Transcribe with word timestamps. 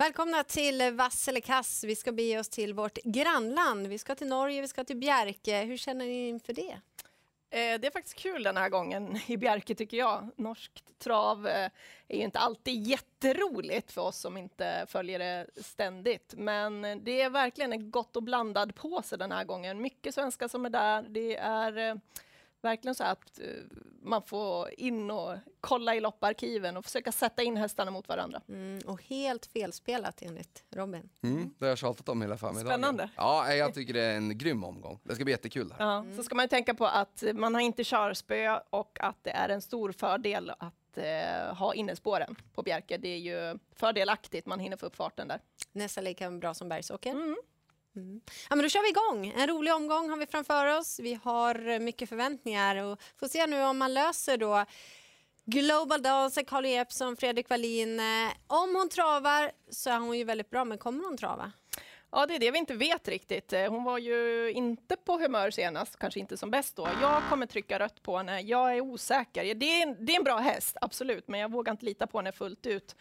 Välkomna 0.00 0.44
till 0.44 0.92
Vasselekass. 0.92 1.84
Vi 1.84 1.96
ska 1.96 2.12
bege 2.12 2.38
oss 2.38 2.48
till 2.48 2.74
vårt 2.74 2.98
grannland. 3.04 3.86
Vi 3.86 3.98
ska 3.98 4.14
till 4.14 4.26
Norge, 4.26 4.60
vi 4.60 4.68
ska 4.68 4.84
till 4.84 4.96
Bjerke. 4.96 5.62
Hur 5.62 5.76
känner 5.76 6.04
ni 6.04 6.28
inför 6.28 6.52
det? 6.52 6.72
Eh, 7.50 7.80
det 7.80 7.86
är 7.86 7.90
faktiskt 7.90 8.16
kul 8.16 8.42
den 8.42 8.56
här 8.56 8.68
gången 8.68 9.20
i 9.26 9.36
Bjerke 9.36 9.74
tycker 9.74 9.96
jag. 9.96 10.28
Norskt 10.36 10.98
trav 10.98 11.46
eh, 11.46 11.70
är 12.08 12.16
ju 12.16 12.22
inte 12.22 12.38
alltid 12.38 12.86
jätteroligt 12.86 13.92
för 13.92 14.00
oss 14.00 14.18
som 14.18 14.36
inte 14.36 14.86
följer 14.88 15.18
det 15.18 15.46
ständigt. 15.56 16.34
Men 16.36 16.84
eh, 16.84 16.96
det 16.96 17.20
är 17.20 17.30
verkligen 17.30 17.72
en 17.72 17.90
gott 17.90 18.16
och 18.16 18.22
blandad 18.22 18.74
påse 18.74 19.16
den 19.16 19.32
här 19.32 19.44
gången. 19.44 19.82
Mycket 19.82 20.14
svenskar 20.14 20.48
som 20.48 20.66
är 20.66 20.70
där. 20.70 21.02
Det 21.02 21.36
är 21.36 22.00
verkligen 22.60 22.94
så 22.94 23.04
att 23.04 23.40
man 24.02 24.22
får 24.22 24.68
in 24.76 25.10
och 25.10 25.36
kolla 25.60 25.94
i 25.94 26.00
lopparkiven 26.00 26.76
och 26.76 26.84
försöka 26.84 27.12
sätta 27.12 27.42
in 27.42 27.56
hästarna 27.56 27.90
mot 27.90 28.08
varandra. 28.08 28.42
Mm, 28.48 28.78
och 28.86 29.02
helt 29.02 29.46
felspelat 29.46 30.22
enligt 30.22 30.64
Robin. 30.70 31.08
Mm, 31.22 31.54
det 31.58 31.64
har 31.64 31.68
jag 31.68 31.78
tjatat 31.78 32.08
om 32.08 32.22
hela 32.22 32.36
förmiddagen. 32.36 32.66
Spännande. 32.66 33.10
Ja, 33.16 33.54
jag 33.54 33.74
tycker 33.74 33.94
det 33.94 34.02
är 34.02 34.16
en 34.16 34.38
grym 34.38 34.64
omgång. 34.64 35.00
Det 35.02 35.14
ska 35.14 35.24
bli 35.24 35.32
jättekul. 35.32 35.74
Här. 35.78 35.86
Ja, 35.86 35.98
mm. 35.98 36.16
Så 36.16 36.22
ska 36.22 36.34
man 36.34 36.48
tänka 36.48 36.74
på 36.74 36.86
att 36.86 37.24
man 37.34 37.54
har 37.54 37.60
inte 37.60 37.84
körspö 37.84 38.58
och 38.70 38.98
att 39.00 39.24
det 39.24 39.30
är 39.30 39.48
en 39.48 39.62
stor 39.62 39.92
fördel 39.92 40.50
att 40.58 40.98
eh, 40.98 41.54
ha 41.54 41.74
innespåren 41.74 42.36
på 42.54 42.62
Bjerke. 42.62 42.98
Det 42.98 43.08
är 43.08 43.18
ju 43.18 43.58
fördelaktigt, 43.74 44.46
man 44.46 44.60
hinner 44.60 44.76
få 44.76 44.86
upp 44.86 44.96
farten 44.96 45.28
där. 45.28 45.40
Nästan 45.72 46.04
lika 46.04 46.30
bra 46.30 46.54
som 46.54 46.68
bergsåker. 46.68 47.10
Mm. 47.10 47.36
Mm. 47.96 48.20
Ja, 48.50 48.56
men 48.56 48.62
då 48.62 48.68
kör 48.68 48.82
vi 48.82 48.88
igång. 48.88 49.34
En 49.36 49.48
rolig 49.48 49.74
omgång 49.74 50.10
har 50.10 50.16
vi 50.16 50.26
framför 50.26 50.78
oss. 50.78 51.00
Vi 51.00 51.14
har 51.14 51.68
eh, 51.68 51.78
mycket 51.78 52.08
förväntningar 52.08 52.76
och 52.76 53.00
får 53.16 53.28
se 53.28 53.46
nu 53.46 53.62
om 53.62 53.78
man 53.78 53.94
löser 53.94 54.36
då 54.36 54.64
Global 55.44 56.02
Dancer, 56.02 56.42
Carly 56.42 56.68
Jeppsson, 56.68 57.16
Fredrik 57.16 57.50
Wallin. 57.50 58.00
Eh, 58.00 58.30
om 58.46 58.74
hon 58.74 58.88
travar 58.88 59.52
så 59.70 59.90
är 59.90 59.98
hon 59.98 60.18
ju 60.18 60.24
väldigt 60.24 60.50
bra, 60.50 60.64
men 60.64 60.78
kommer 60.78 61.04
hon 61.04 61.16
trava? 61.16 61.52
Ja, 62.12 62.26
det 62.26 62.34
är 62.34 62.38
det 62.38 62.50
vi 62.50 62.58
inte 62.58 62.74
vet 62.74 63.08
riktigt. 63.08 63.52
Eh, 63.52 63.70
hon 63.70 63.84
var 63.84 63.98
ju 63.98 64.50
inte 64.52 64.96
på 64.96 65.18
humör 65.18 65.50
senast, 65.50 65.98
kanske 65.98 66.20
inte 66.20 66.36
som 66.36 66.50
bäst 66.50 66.76
då. 66.76 66.88
Jag 67.02 67.22
kommer 67.28 67.46
trycka 67.46 67.78
rött 67.78 68.02
på 68.02 68.16
henne. 68.16 68.40
Jag 68.40 68.76
är 68.76 68.80
osäker. 68.80 69.54
Det 69.54 69.66
är, 69.66 69.82
en, 69.82 70.06
det 70.06 70.12
är 70.12 70.16
en 70.16 70.24
bra 70.24 70.38
häst, 70.38 70.76
absolut, 70.80 71.28
men 71.28 71.40
jag 71.40 71.50
vågar 71.52 71.72
inte 71.72 71.84
lita 71.84 72.06
på 72.06 72.18
henne 72.18 72.32
fullt 72.32 72.66
ut. 72.66 72.96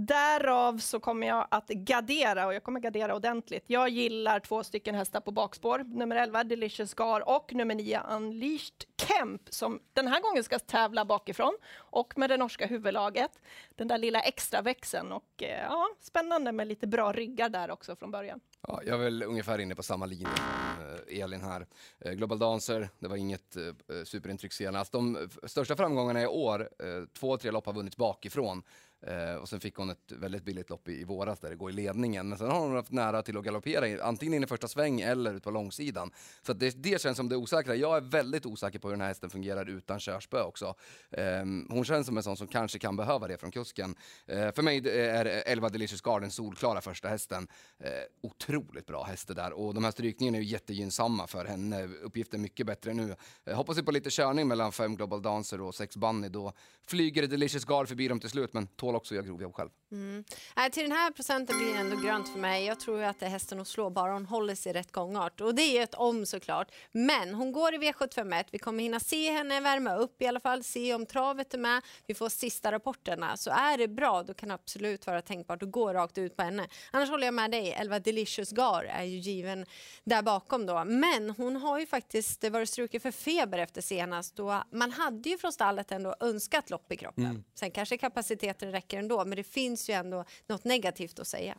Därav 0.00 0.78
så 0.78 1.00
kommer 1.00 1.26
jag 1.26 1.46
att 1.50 1.68
gardera, 1.68 2.46
och 2.46 2.54
jag 2.54 2.64
kommer 2.64 2.80
gardera 2.80 3.16
ordentligt. 3.16 3.64
Jag 3.66 3.88
gillar 3.88 4.40
två 4.40 4.64
stycken 4.64 4.94
hästar 4.94 5.20
på 5.20 5.30
bakspår. 5.30 5.78
Nummer 5.78 6.16
11, 6.16 6.44
Delicious 6.44 6.94
Gar, 6.94 7.28
och 7.28 7.54
nummer 7.54 7.74
9, 7.74 8.00
Unleashed 8.10 8.84
Kemp, 8.96 9.42
som 9.48 9.80
den 9.92 10.06
här 10.06 10.20
gången 10.20 10.44
ska 10.44 10.58
tävla 10.58 11.04
bakifrån, 11.04 11.56
och 11.76 12.18
med 12.18 12.30
det 12.30 12.36
norska 12.36 12.66
huvudlaget. 12.66 13.30
Den 13.76 13.88
där 13.88 13.98
lilla 13.98 14.20
extra 14.20 14.62
växeln 14.62 15.12
och 15.12 15.42
eh, 15.42 15.62
ja, 15.62 15.88
spännande 16.00 16.52
med 16.52 16.68
lite 16.68 16.86
bra 16.86 17.12
ryggar 17.12 17.48
där 17.48 17.70
också 17.70 17.96
från 17.96 18.10
början. 18.10 18.40
Ja, 18.68 18.80
jag 18.86 18.98
är 19.00 19.04
väl 19.04 19.22
ungefär 19.22 19.58
inne 19.58 19.74
på 19.74 19.82
samma 19.82 20.06
linje 20.06 20.28
som 20.36 20.84
eh, 21.08 21.22
Elin 21.22 21.40
här. 21.40 21.66
Eh, 21.98 22.12
Global 22.12 22.38
Dancer, 22.38 22.88
det 22.98 23.08
var 23.08 23.16
inget 23.16 23.56
superintryck 24.04 24.52
senast. 24.52 24.92
De 24.92 25.28
största 25.42 25.76
framgångarna 25.76 26.22
i 26.22 26.26
år, 26.26 26.68
två, 27.12 27.36
tre 27.36 27.50
lopp 27.50 27.66
har 27.66 27.72
vunnits 27.72 27.96
bakifrån. 27.96 28.62
Eh, 29.02 29.34
och 29.34 29.48
sen 29.48 29.60
fick 29.60 29.76
hon 29.76 29.90
ett 29.90 30.12
väldigt 30.12 30.44
billigt 30.44 30.70
lopp 30.70 30.88
i, 30.88 31.00
i 31.00 31.04
våras 31.04 31.40
där 31.40 31.50
det 31.50 31.56
går 31.56 31.70
i 31.70 31.72
ledningen. 31.72 32.28
Men 32.28 32.38
sen 32.38 32.50
har 32.50 32.60
hon 32.60 32.76
haft 32.76 32.92
nära 32.92 33.22
till 33.22 33.36
att 33.36 33.44
galoppera, 33.44 34.04
antingen 34.04 34.34
in 34.34 34.44
i 34.44 34.46
första 34.46 34.68
sväng 34.68 35.00
eller 35.00 35.34
ut 35.34 35.44
på 35.44 35.50
långsidan. 35.50 36.10
Så 36.42 36.52
det, 36.52 36.82
det 36.82 37.00
känns 37.00 37.16
som 37.16 37.28
det 37.28 37.36
osäkra. 37.36 37.74
Jag 37.74 37.96
är 37.96 38.00
väldigt 38.00 38.46
osäker 38.46 38.78
på 38.78 38.88
hur 38.88 38.92
den 38.92 39.00
här 39.00 39.08
hästen 39.08 39.30
fungerar 39.30 39.68
utan 39.68 40.00
körspö 40.00 40.42
också. 40.42 40.74
Eh, 41.10 41.44
hon 41.68 41.84
känns 41.84 42.06
som 42.06 42.16
en 42.16 42.22
sån 42.22 42.36
som 42.36 42.46
kanske 42.46 42.78
kan 42.78 42.96
behöva 42.96 43.28
det 43.28 43.38
från 43.38 43.50
kusken. 43.50 43.94
Eh, 44.26 44.52
för 44.52 44.62
mig 44.62 44.88
är 44.88 45.24
11 45.24 45.68
Delicious 45.68 46.02
Garden 46.02 46.30
solklara 46.30 46.80
första 46.80 47.08
hästen. 47.08 47.48
Eh, 47.78 47.90
otroligt 48.22 48.86
bra 48.86 49.04
häst 49.04 49.28
det 49.28 49.34
där 49.34 49.52
och 49.52 49.74
de 49.74 49.84
här 49.84 49.90
strykningarna 49.90 50.38
är 50.38 50.42
ju 50.42 50.48
jättegynnsamma 50.48 51.26
för 51.26 51.44
henne. 51.44 51.84
Uppgiften 51.84 52.40
är 52.40 52.42
mycket 52.42 52.66
bättre 52.66 52.94
nu. 52.94 53.16
Eh, 53.44 53.56
hoppas 53.56 53.78
vi 53.78 53.82
på 53.82 53.92
lite 53.92 54.10
körning 54.10 54.48
mellan 54.48 54.72
fem 54.72 54.96
Global 54.96 55.22
Dancer 55.22 55.60
och 55.60 55.74
sex 55.74 55.96
Bunny. 55.96 56.28
Då 56.28 56.52
flyger 56.86 57.26
Delicious 57.26 57.64
Guard 57.64 57.88
förbi 57.88 58.08
dem 58.08 58.20
till 58.20 58.30
slut, 58.30 58.52
men 58.52 58.66
tål 58.88 58.96
också 58.96 59.14
att 59.14 59.16
göra 59.16 59.26
grovjobb 59.26 59.54
själv. 59.54 59.70
Mm. 59.92 60.24
Till 60.72 60.82
den 60.82 60.92
här 60.92 61.10
procenten 61.10 61.58
blir 61.58 61.72
det 61.72 61.78
ändå 61.78 61.96
grönt 61.96 62.28
för 62.28 62.38
mig. 62.38 62.66
Jag 62.66 62.80
tror 62.80 63.02
att 63.02 63.20
det 63.20 63.26
är 63.26 63.30
hästen 63.30 63.60
att 63.60 63.68
slå, 63.68 63.90
bara 63.90 64.12
hon 64.12 64.26
håller 64.26 64.54
sig 64.54 64.72
rätt 64.72 64.92
gångart. 64.92 65.40
Och 65.40 65.54
det 65.54 65.62
är 65.62 65.82
ett 65.82 65.94
om 65.94 66.26
såklart. 66.26 66.72
Men 66.92 67.34
hon 67.34 67.52
går 67.52 67.74
i 67.74 67.78
V751. 67.78 68.44
Vi 68.50 68.58
kommer 68.58 68.82
hinna 68.82 69.00
se 69.00 69.32
henne 69.32 69.60
värma 69.60 69.94
upp 69.94 70.22
i 70.22 70.26
alla 70.26 70.40
fall, 70.40 70.64
se 70.64 70.94
om 70.94 71.06
travet 71.06 71.54
är 71.54 71.58
med. 71.58 71.82
Vi 72.06 72.14
får 72.14 72.28
sista 72.28 72.72
rapporterna. 72.72 73.36
Så 73.36 73.50
är 73.50 73.78
det 73.78 73.88
bra, 73.88 74.22
då 74.22 74.34
kan 74.34 74.48
det 74.48 74.54
absolut 74.54 75.06
vara 75.06 75.22
tänkbart 75.22 75.62
att 75.62 75.70
gå 75.70 75.92
rakt 75.92 76.18
ut 76.18 76.36
på 76.36 76.42
henne. 76.42 76.68
Annars 76.90 77.10
håller 77.10 77.26
jag 77.26 77.34
med 77.34 77.50
dig. 77.50 77.72
11 77.72 77.98
Delicious 77.98 78.50
Gar 78.50 78.84
är 78.84 79.04
ju 79.04 79.18
given 79.18 79.66
där 80.04 80.22
bakom 80.22 80.66
då. 80.66 80.84
Men 80.84 81.30
hon 81.30 81.56
har 81.56 81.78
ju 81.78 81.86
faktiskt 81.86 82.44
varit 82.50 82.68
struken 82.68 83.00
för 83.00 83.10
feber 83.10 83.58
efter 83.58 83.80
senast. 83.80 84.36
Då 84.36 84.62
man 84.72 84.92
hade 84.92 85.28
ju 85.28 85.38
från 85.38 85.52
stallet 85.52 85.92
ändå 85.92 86.14
önskat 86.20 86.70
lopp 86.70 86.92
i 86.92 86.96
kroppen. 86.96 87.24
Mm. 87.24 87.44
Sen 87.54 87.70
kanske 87.70 87.98
kapaciteten 87.98 88.72
räcker 88.78 88.98
ändå, 88.98 89.24
men 89.24 89.36
det 89.36 89.44
finns 89.44 89.90
ju 89.90 89.94
ändå 89.94 90.24
något 90.46 90.64
negativt 90.64 91.18
att 91.18 91.28
säga. 91.28 91.58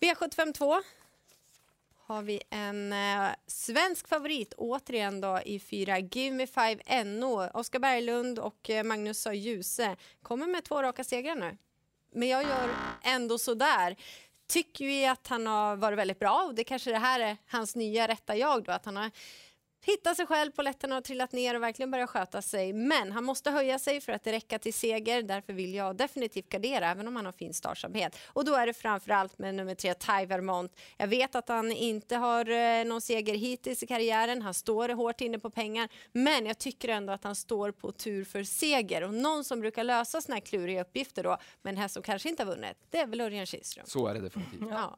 V752 0.00 0.82
har 2.10 2.22
vi 2.22 2.42
en 2.50 2.92
eh, 2.92 3.28
svensk 3.46 4.08
favorit 4.08 4.54
återigen 4.56 5.20
då 5.20 5.40
i 5.44 5.60
fyra 5.60 5.98
Give 5.98 6.36
Me 6.36 6.46
Five 6.46 7.04
NO. 7.04 7.48
Oskar 7.54 7.78
Berglund 7.78 8.38
och 8.38 8.70
eh, 8.70 8.84
Magnus 8.84 9.26
A. 9.26 9.34
Djuse 9.34 9.96
kommer 10.22 10.46
med 10.46 10.64
två 10.64 10.82
raka 10.82 11.04
segrar 11.04 11.36
nu. 11.36 11.56
Men 12.12 12.28
jag 12.28 12.42
gör 12.42 12.70
ändå 13.02 13.38
sådär. 13.38 13.96
Tycker 14.46 14.84
vi 14.84 15.06
att 15.06 15.26
han 15.26 15.46
har 15.46 15.76
varit 15.76 15.98
väldigt 15.98 16.18
bra 16.18 16.44
och 16.46 16.54
det 16.54 16.64
kanske 16.64 16.90
det 16.90 16.98
här 16.98 17.20
är 17.20 17.36
hans 17.46 17.76
nya 17.76 18.08
rätta 18.08 18.36
jag 18.36 18.64
då, 18.64 18.72
att 18.72 18.84
han 18.84 18.96
har 18.96 19.10
hitta 19.82 20.14
sig 20.14 20.26
själv, 20.26 20.50
på 20.50 20.62
lätten 20.62 20.92
har 20.92 21.00
trillat 21.00 21.32
ner 21.32 21.54
och 21.54 21.62
verkligen 21.62 21.90
börja 21.90 22.06
sköta 22.06 22.42
sig. 22.42 22.72
Men 22.72 23.12
han 23.12 23.24
måste 23.24 23.50
höja 23.50 23.78
sig 23.78 24.00
för 24.00 24.12
att 24.12 24.24
det 24.24 24.32
räcka 24.32 24.58
till 24.58 24.74
seger. 24.74 25.22
Därför 25.22 25.52
vill 25.52 25.74
jag 25.74 25.96
definitivt 25.96 26.48
gardera, 26.48 26.90
även 26.90 27.08
om 27.08 27.16
han 27.16 27.24
har 27.24 27.32
fin 27.32 27.54
startsamhet. 27.54 28.16
Och 28.26 28.44
då 28.44 28.54
är 28.54 28.66
det 28.66 28.74
framförallt 28.74 29.38
med 29.38 29.54
nummer 29.54 29.74
tre, 29.74 29.94
Ty 29.94 30.26
Vermont. 30.26 30.80
Jag 30.96 31.06
vet 31.06 31.34
att 31.34 31.48
han 31.48 31.72
inte 31.72 32.16
har 32.16 32.50
eh, 32.50 32.84
någon 32.84 33.00
seger 33.00 33.34
hittills 33.34 33.82
i 33.82 33.86
karriären. 33.86 34.42
Han 34.42 34.54
står 34.54 34.88
hårt 34.88 35.20
inne 35.20 35.38
på 35.38 35.50
pengar. 35.50 35.88
Men 36.12 36.46
jag 36.46 36.58
tycker 36.58 36.88
ändå 36.88 37.12
att 37.12 37.24
han 37.24 37.36
står 37.36 37.70
på 37.70 37.92
tur 37.92 38.24
för 38.24 38.44
seger. 38.44 39.02
Och 39.02 39.14
någon 39.14 39.44
som 39.44 39.60
brukar 39.60 39.84
lösa 39.84 40.20
såna 40.20 40.34
här 40.34 40.40
kluriga 40.40 40.80
uppgifter 40.80 41.22
då, 41.22 41.36
men 41.62 41.76
här 41.76 41.88
som 41.88 42.02
kanske 42.02 42.28
inte 42.28 42.44
har 42.44 42.50
vunnit, 42.50 42.76
det 42.90 42.98
är 42.98 43.06
väl 43.06 43.20
Örjan 43.20 43.46
Kihlström. 43.46 43.86
Så 43.86 44.06
är 44.06 44.14
det 44.14 44.20
definitivt. 44.20 44.60
Ja. 44.70 44.96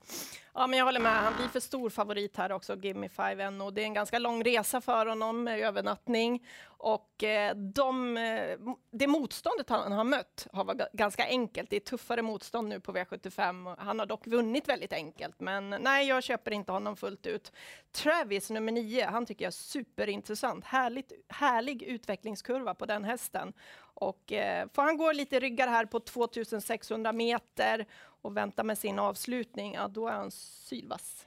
ja, 0.54 0.66
men 0.66 0.78
jag 0.78 0.86
håller 0.86 1.00
med. 1.00 1.12
Han 1.12 1.36
blir 1.36 1.48
för 1.48 1.60
stor 1.60 1.90
favorit 1.90 2.36
här 2.36 2.52
också, 2.52 2.76
Give 2.76 3.00
Me 3.00 3.08
Five 3.08 3.50
NO. 3.50 3.70
Det 3.70 3.80
är 3.80 3.84
en 3.84 3.94
ganska 3.94 4.18
lång 4.18 4.44
resa 4.44 4.71
fixa 4.72 4.80
för 4.80 5.06
honom 5.06 5.44
med 5.44 5.60
övernattning. 5.60 6.42
Och 6.64 7.24
eh, 7.24 7.56
de, 7.56 8.16
eh, 8.16 8.58
det 8.90 9.06
motståndet 9.06 9.68
han 9.68 9.92
har 9.92 10.04
mött 10.04 10.46
har 10.52 10.64
varit 10.64 10.92
ganska 10.92 11.26
enkelt. 11.26 11.70
Det 11.70 11.76
är 11.76 11.80
tuffare 11.80 12.22
motstånd 12.22 12.68
nu 12.68 12.80
på 12.80 12.92
V75. 12.92 13.76
Han 13.78 13.98
har 13.98 14.06
dock 14.06 14.26
vunnit 14.26 14.68
väldigt 14.68 14.92
enkelt. 14.92 15.40
Men 15.40 15.70
nej, 15.70 16.08
jag 16.08 16.22
köper 16.22 16.50
inte 16.50 16.72
honom 16.72 16.96
fullt 16.96 17.26
ut. 17.26 17.52
Travis, 17.92 18.50
nummer 18.50 18.72
nio, 18.72 19.06
han 19.06 19.26
tycker 19.26 19.44
jag 19.44 19.50
är 19.50 19.52
superintressant. 19.52 20.64
Härligt, 20.64 21.12
härlig 21.28 21.82
utvecklingskurva 21.82 22.74
på 22.74 22.86
den 22.86 23.04
hästen. 23.04 23.52
Och 23.94 24.32
eh, 24.32 24.68
får 24.74 24.82
han 24.82 24.96
gå 24.96 25.12
lite 25.12 25.40
ryggar 25.40 25.68
här 25.68 25.86
på 25.86 26.00
2600 26.00 27.12
meter 27.12 27.86
och 28.22 28.36
vänta 28.36 28.64
med 28.64 28.78
sin 28.78 28.98
avslutning, 28.98 29.74
ja 29.74 29.88
då 29.88 30.08
är 30.08 30.12
han 30.12 30.30
sylvass. 30.30 31.26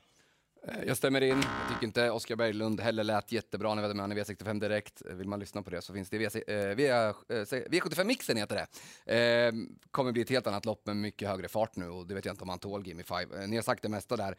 Eh, 0.67 0.83
jag 0.87 0.97
stämmer 0.97 1.21
in. 1.21 1.29
Jag 1.29 1.69
tycker 1.69 1.87
inte 1.87 2.11
Oskar 2.11 2.35
Berglund 2.35 2.79
heller 2.79 3.03
lät 3.03 3.31
jättebra 3.31 3.69
när 3.69 3.81
vi 3.81 3.81
hade 3.81 3.93
med 3.93 4.03
honom 4.03 4.17
i 4.17 4.21
V65 4.21 4.59
direkt. 4.59 5.01
Eh, 5.09 5.15
vill 5.15 5.27
man 5.27 5.39
lyssna 5.39 5.61
på 5.61 5.69
det 5.69 5.81
så 5.81 5.93
finns 5.93 6.09
det 6.09 6.17
i 6.17 6.27
V75-mixen 6.27 8.37
eh, 8.37 8.39
heter 8.39 8.55
det. 8.55 8.67
Ehm, 9.15 9.69
kommer 9.91 10.11
bli 10.11 10.21
ett 10.21 10.29
helt 10.29 10.47
annat 10.47 10.65
lopp 10.65 10.85
med 10.85 10.97
mycket 10.97 11.27
högre 11.27 11.47
fart 11.47 11.75
nu 11.75 11.89
och 11.89 12.07
det 12.07 12.15
vet 12.15 12.25
jag 12.25 12.33
inte 12.33 12.43
om 12.43 12.49
han 12.49 12.59
tål 12.59 12.87
Gimme 12.87 13.03
5. 13.03 13.29
Ni 13.47 13.55
har 13.55 13.63
sagt 13.63 13.83
det 13.83 13.89
mesta 13.89 14.17
där. 14.17 14.35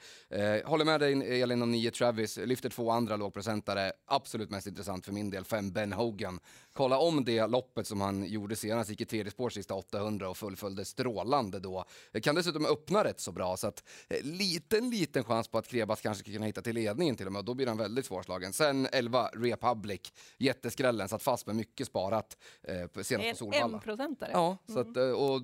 Håller 0.66 0.84
med 0.84 1.00
dig 1.00 1.42
Elin 1.42 1.62
om 1.62 1.70
9 1.70 1.90
Travis, 1.90 2.36
lyfter 2.36 2.70
två 2.70 2.90
andra 2.90 3.16
lågprocentare. 3.16 3.92
Absolut 4.06 4.50
mest 4.50 4.66
intressant 4.66 5.04
för 5.04 5.12
min 5.12 5.30
del, 5.30 5.44
5 5.44 5.72
Ben 5.72 5.92
Hogan. 5.92 6.40
Kolla 6.72 6.98
om 6.98 7.24
det 7.24 7.46
loppet 7.46 7.86
som 7.86 8.00
han 8.00 8.24
gjorde 8.24 8.56
senast, 8.56 8.90
gick 8.90 9.00
i 9.00 9.04
tredje 9.04 9.32
spår 9.32 9.50
sista 9.50 9.74
800 9.74 10.28
och 10.28 10.36
fullföljde 10.36 10.84
strålande 10.84 11.60
då. 11.60 11.84
Kan 12.22 12.34
dessutom 12.34 12.66
öppna 12.66 13.04
rätt 13.04 13.20
så 13.20 13.32
bra 13.32 13.56
så 13.56 13.66
att 13.66 13.82
liten, 14.22 14.90
liten 14.90 15.24
chans 15.24 15.48
på 15.48 15.58
att 15.58 15.68
Krebas 15.68 16.00
kanske 16.00 16.15
kanske 16.16 16.32
kunna 16.32 16.46
hitta 16.46 16.62
till 16.62 16.74
ledningen 16.74 17.16
till 17.16 17.26
och 17.26 17.32
med 17.32 17.38
och 17.40 17.44
då 17.44 17.54
blir 17.54 17.66
han 17.66 17.76
väldigt 17.76 18.06
svårslagen. 18.06 18.52
Sen 18.52 18.88
11 18.92 19.28
Republic, 19.32 20.12
jätteskrällen, 20.38 21.08
satt 21.08 21.22
fast 21.22 21.46
med 21.46 21.56
mycket 21.56 21.86
sparat 21.86 22.36
eh, 22.62 23.02
senast 23.02 23.30
på 23.30 23.36
Solvalla. 23.36 23.76
En 23.76 23.80
procentare. 23.80 24.30
Ja, 24.32 24.56
så 24.66 24.78
att, 24.78 24.96
eh, 24.96 25.10
och 25.10 25.42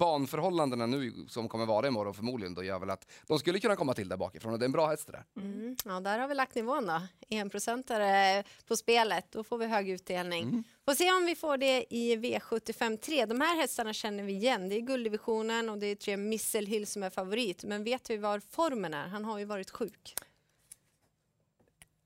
banförhållandena 0.00 0.86
nu 0.86 1.12
som 1.28 1.48
kommer 1.48 1.66
vara 1.66 1.88
imorgon 1.88 2.14
förmodligen 2.14 2.54
då 2.54 2.64
gör 2.64 2.78
väl 2.78 2.90
att 2.90 3.10
de 3.26 3.38
skulle 3.38 3.60
kunna 3.60 3.76
komma 3.76 3.94
till 3.94 4.08
där 4.08 4.16
bakifrån 4.16 4.52
och 4.52 4.58
det 4.58 4.64
är 4.64 4.66
en 4.66 4.72
bra 4.72 4.86
häst 4.86 5.06
det 5.06 5.12
där. 5.12 5.24
Mm. 5.36 5.76
Ja, 5.84 6.00
där 6.00 6.18
har 6.18 6.28
vi 6.28 6.34
lagt 6.34 6.54
nivån 6.54 6.86
då. 6.86 7.00
Enprocentare 7.30 8.44
på 8.68 8.76
spelet, 8.76 9.26
då 9.30 9.44
får 9.44 9.58
vi 9.58 9.66
hög 9.66 9.88
utdelning. 9.88 10.42
Mm. 10.42 10.64
Får 10.84 10.94
se 10.94 11.12
om 11.12 11.26
vi 11.26 11.34
får 11.34 11.56
det 11.56 11.94
i 11.94 12.16
V75 12.16 12.96
3. 12.96 13.26
De 13.26 13.40
här 13.40 13.56
hästarna 13.56 13.92
känner 13.92 14.22
vi 14.22 14.32
igen. 14.32 14.68
Det 14.68 14.76
är 14.76 14.80
gulddivisionen 14.80 15.68
och 15.68 15.78
det 15.78 15.86
är 15.86 15.94
tre 15.94 16.16
Misselhill 16.16 16.86
som 16.86 17.02
är 17.02 17.10
favorit. 17.10 17.64
Men 17.64 17.84
vet 17.84 18.10
vi 18.10 18.16
var 18.16 18.40
formen 18.50 18.94
är? 18.94 19.08
Han 19.08 19.24
har 19.24 19.38
ju 19.38 19.44
varit 19.44 19.70
sjuk. 19.70 20.14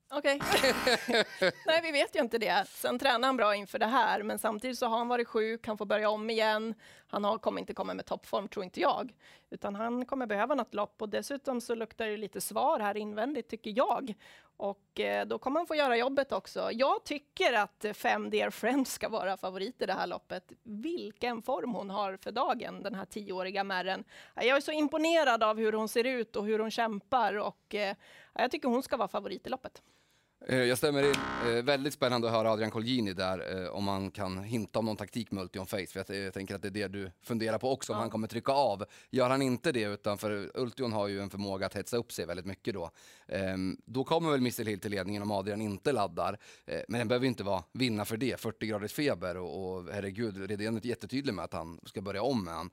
Okej. 0.09 0.39
Okay. 0.39 1.23
Nej, 1.65 1.81
vi 1.83 1.91
vet 1.91 2.15
ju 2.15 2.19
inte 2.19 2.37
det. 2.37 2.65
Sen 2.69 2.99
tränar 2.99 3.27
han 3.27 3.37
bra 3.37 3.55
inför 3.55 3.79
det 3.79 3.85
här, 3.85 4.23
men 4.23 4.39
samtidigt 4.39 4.77
så 4.77 4.85
har 4.85 4.97
han 4.97 5.07
varit 5.07 5.27
sjuk, 5.27 5.67
han 5.67 5.77
får 5.77 5.85
börja 5.85 6.09
om 6.09 6.29
igen. 6.29 6.73
Han 7.07 7.23
har, 7.23 7.37
kommer 7.37 7.59
inte 7.59 7.73
komma 7.73 7.93
med 7.93 8.05
toppform, 8.05 8.47
tror 8.47 8.63
inte 8.63 8.81
jag, 8.81 9.13
utan 9.49 9.75
han 9.75 10.05
kommer 10.05 10.25
behöva 10.25 10.55
något 10.55 10.73
lopp 10.73 11.01
och 11.01 11.09
dessutom 11.09 11.61
så 11.61 11.75
luktar 11.75 12.05
det 12.05 12.17
lite 12.17 12.41
svar 12.41 12.79
här 12.79 12.97
invändigt, 12.97 13.49
tycker 13.49 13.73
jag. 13.75 14.13
Och 14.57 14.99
eh, 14.99 15.25
då 15.25 15.37
kommer 15.37 15.59
han 15.59 15.67
få 15.67 15.75
göra 15.75 15.97
jobbet 15.97 16.31
också. 16.31 16.69
Jag 16.71 17.03
tycker 17.03 17.53
att 17.53 17.85
fem 17.93 18.29
Dear 18.29 18.49
Friends 18.49 18.91
ska 18.91 19.09
vara 19.09 19.37
favorit 19.37 19.81
i 19.81 19.85
det 19.85 19.93
här 19.93 20.07
loppet. 20.07 20.51
Vilken 20.63 21.41
form 21.41 21.73
hon 21.73 21.89
har 21.89 22.17
för 22.17 22.31
dagen, 22.31 22.83
den 22.83 22.95
här 22.95 23.05
tioåriga 23.05 23.63
märren. 23.63 24.03
Jag 24.35 24.47
är 24.47 24.61
så 24.61 24.71
imponerad 24.71 25.43
av 25.43 25.57
hur 25.57 25.73
hon 25.73 25.87
ser 25.87 26.03
ut 26.03 26.35
och 26.35 26.45
hur 26.45 26.59
hon 26.59 26.71
kämpar 26.71 27.37
och 27.37 27.75
eh, 27.75 27.95
jag 28.33 28.51
tycker 28.51 28.67
hon 28.67 28.83
ska 28.83 28.97
vara 28.97 29.07
favorit 29.07 29.47
i 29.47 29.49
loppet. 29.49 29.81
Eh, 30.47 30.63
jag 30.63 30.77
stämmer 30.77 31.03
in. 31.03 31.15
Eh, 31.49 31.63
väldigt 31.63 31.93
spännande 31.93 32.27
att 32.27 32.33
höra 32.33 32.51
Adrian 32.51 32.71
Colgjini 32.71 33.13
där, 33.13 33.63
eh, 33.63 33.69
om 33.69 33.83
man 33.83 34.11
kan 34.11 34.43
hinta 34.43 34.79
om 34.79 34.85
någon 34.85 34.97
taktik 34.97 35.31
multi 35.31 35.59
on 35.59 35.67
face. 35.67 35.87
För 35.87 36.05
jag, 36.07 36.25
jag, 36.25 36.33
tänker 36.33 36.55
att 36.55 36.61
det 36.61 36.67
är 36.67 36.71
det 36.71 36.87
du 36.87 37.11
funderar 37.21 37.57
på 37.57 37.71
också, 37.71 37.93
om 37.93 37.97
ja. 37.97 38.01
han 38.01 38.09
kommer 38.09 38.27
trycka 38.27 38.51
av. 38.51 38.85
Gör 39.09 39.29
han 39.29 39.41
inte 39.41 39.71
det, 39.71 39.83
utan 39.83 40.17
för 40.17 40.51
Ultion 40.53 40.93
har 40.93 41.07
ju 41.07 41.21
en 41.21 41.29
förmåga 41.29 41.65
att 41.65 41.73
hetsa 41.73 41.97
upp 41.97 42.11
sig 42.11 42.25
väldigt 42.25 42.45
mycket 42.45 42.73
då. 42.73 42.91
Ehm, 43.27 43.77
då 43.85 44.03
kommer 44.03 44.31
väl 44.31 44.41
Missile 44.41 44.69
Hill 44.69 44.79
till 44.79 44.91
ledningen 44.91 45.21
om 45.21 45.31
Adrian 45.31 45.61
inte 45.61 45.91
laddar. 45.91 46.37
men 46.87 46.99
den 46.99 47.07
behöver 47.07 47.27
inte 47.27 47.43
vara 47.43 47.63
vinna 47.71 48.05
för 48.05 48.17
det. 48.17 48.39
40 48.39 48.65
graders 48.65 48.93
feber 48.93 49.37
och, 49.37 49.75
och 49.75 49.83
herregud, 49.93 50.49
Redén 50.49 50.77
är 50.77 50.85
jättetydlig 50.85 51.33
med 51.33 51.45
att 51.45 51.53
han 51.53 51.79
ska 51.85 52.01
börja 52.01 52.21
om 52.21 52.43
med 52.43 52.53
han. 52.53 52.69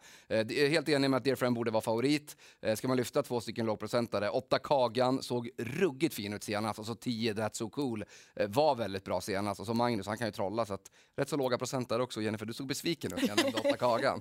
Helt 0.49 0.88
enig 0.88 1.11
med 1.11 1.19
att 1.19 1.25
Dear 1.25 1.37
Friend 1.37 1.55
borde 1.55 1.70
vara 1.70 1.81
favorit. 1.81 2.37
ska 2.76 2.88
man 2.88 2.97
lyfta 2.97 3.23
två 3.23 3.41
stycken 3.41 3.67
lågprocentare, 3.67 4.31
8 4.31 4.58
Kagan 4.58 5.23
såg 5.23 5.50
ruggigt 5.58 6.15
fin 6.15 6.32
ut 6.32 6.44
senast 6.44 6.79
och 6.79 6.87
så 6.87 6.94
10 6.94 7.35
That's 7.35 7.62
So 7.62 7.69
Cool 7.70 8.05
eh, 8.37 8.49
var 8.49 8.75
väldigt 8.75 9.05
bra 9.05 9.20
senast. 9.20 9.61
Och 9.61 9.67
så 9.67 9.75
Magnus, 9.75 10.06
han 10.06 10.19
kan 10.19 10.26
ju 10.26 10.32
trolla 10.32 10.67
så 10.67 10.75
att 10.75 10.91
rätt 11.17 11.29
så 11.29 11.37
låga 11.37 11.59
procent 11.59 11.88
där 11.88 12.00
också. 12.00 12.23
Jennifer, 12.23 12.47
du 12.47 12.53
såg 12.53 12.67
besviken 12.67 13.12
ut 13.12 13.23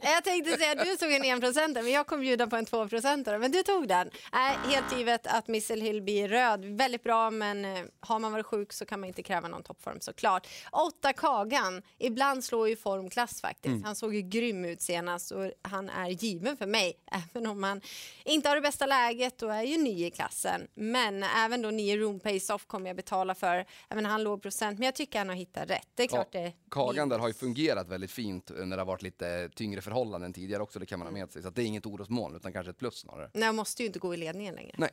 jag 0.03 0.23
tänkte 0.23 0.57
säga 0.57 0.71
att 0.71 0.85
du 0.85 0.97
såg 0.97 1.11
en 1.11 1.23
enprocentare, 1.23 1.83
men 1.83 1.91
jag 1.91 2.07
kommer 2.07 2.21
bjuda 2.21 2.47
på 2.47 2.55
en 2.55 2.65
tvåprocentare. 2.65 3.39
Men 3.39 3.51
du 3.51 3.63
tog 3.63 3.87
den. 3.87 4.09
Äh, 4.33 4.69
helt 4.69 4.97
givet 4.97 5.27
att 5.27 5.47
Missile 5.47 5.83
Hill 5.83 6.01
blir 6.01 6.27
röd. 6.27 6.65
Väldigt 6.65 7.03
bra, 7.03 7.31
men 7.31 7.65
eh, 7.65 7.83
har 7.99 8.19
man 8.19 8.31
varit 8.31 8.45
sjuk 8.45 8.73
så 8.73 8.85
kan 8.85 8.99
man 8.99 9.07
inte 9.07 9.23
kräva 9.23 9.47
någon 9.47 9.63
toppform 9.63 10.01
såklart. 10.01 10.47
Åtta 10.71 11.13
Kagan, 11.13 11.81
ibland 11.97 12.43
slår 12.43 12.69
ju 12.69 12.75
formklass 12.75 13.41
faktiskt. 13.41 13.65
Mm. 13.65 13.83
Han 13.83 13.95
såg 13.95 14.15
ju 14.15 14.21
grym 14.21 14.65
ut 14.65 14.81
senast 14.81 15.31
och 15.31 15.51
han 15.61 15.89
är 15.89 16.09
given 16.09 16.57
för 16.57 16.65
mig, 16.65 16.93
även 17.33 17.47
om 17.47 17.63
han 17.63 17.81
inte 18.25 18.49
har 18.49 18.55
det 18.55 18.61
bästa 18.61 18.85
läget 18.85 19.41
och 19.41 19.53
är 19.53 19.63
ju 19.63 19.77
ny 19.77 20.05
i 20.05 20.11
klassen. 20.11 20.67
Men 20.73 21.23
även 21.23 21.61
då 21.61 21.69
nio 21.69 21.97
room 21.97 22.19
pace 22.19 22.53
off 22.53 22.65
kommer 22.67 22.87
jag 22.87 22.95
betala 22.95 23.20
för. 23.35 23.65
Även 23.89 24.05
han 24.05 24.23
låg 24.23 24.41
procent, 24.41 24.79
men 24.79 24.85
jag 24.85 24.95
tycker 24.95 25.19
han 25.19 25.29
har 25.29 25.35
hittat 25.35 25.69
rätt. 25.69 25.87
Det 25.95 26.03
är 26.03 26.07
klart 26.07 26.27
ja, 26.31 26.39
det 26.39 26.53
Kagan 26.71 27.09
där 27.09 27.19
har 27.19 27.27
ju 27.27 27.33
fungerat 27.33 27.87
väldigt 27.87 28.11
fint 28.11 28.51
när 28.55 28.77
det 28.77 28.81
har 28.81 28.85
varit 28.85 29.01
lite 29.01 29.49
tyngre 29.55 29.81
förhållanden 29.81 30.33
tidigare 30.33 30.63
också, 30.63 30.79
det 30.79 30.85
kan 30.85 30.99
man 30.99 31.07
ha 31.07 31.13
med 31.13 31.31
sig. 31.31 31.41
Så 31.41 31.49
det 31.49 31.61
är 31.61 31.65
inget 31.65 31.85
orosmoln, 31.85 32.35
utan 32.35 32.53
kanske 32.53 32.69
ett 32.69 32.77
plus 32.77 32.95
snarare. 32.95 33.31
Nej, 33.33 33.43
jag 33.43 33.55
måste 33.55 33.83
ju 33.83 33.87
inte 33.87 33.99
gå 33.99 34.13
i 34.13 34.17
ledningen 34.17 34.55
längre. 34.55 34.75
Nej. 34.77 34.89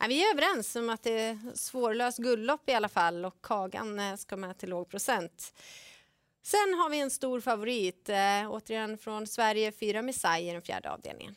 Nej, 0.00 0.08
vi 0.08 0.24
är 0.24 0.34
överens 0.34 0.76
om 0.76 0.90
att 0.90 1.02
det 1.02 1.20
är 1.20 1.38
svårlöst 1.54 2.18
guldlopp 2.18 2.68
i 2.68 2.72
alla 2.72 2.88
fall 2.88 3.24
och 3.24 3.42
Kagan 3.42 3.98
eh, 3.98 4.16
ska 4.16 4.36
med 4.36 4.58
till 4.58 4.68
låg 4.68 4.88
procent. 4.88 5.52
Sen 6.42 6.74
har 6.74 6.90
vi 6.90 7.00
en 7.00 7.10
stor 7.10 7.40
favorit, 7.40 8.08
äh, 8.08 8.16
återigen 8.48 8.98
från 8.98 9.26
Sverige, 9.26 9.72
fyra 9.72 10.02
Messiah 10.02 10.42
i 10.42 10.52
den 10.52 10.62
fjärde 10.62 10.90
avdelningen. 10.90 11.34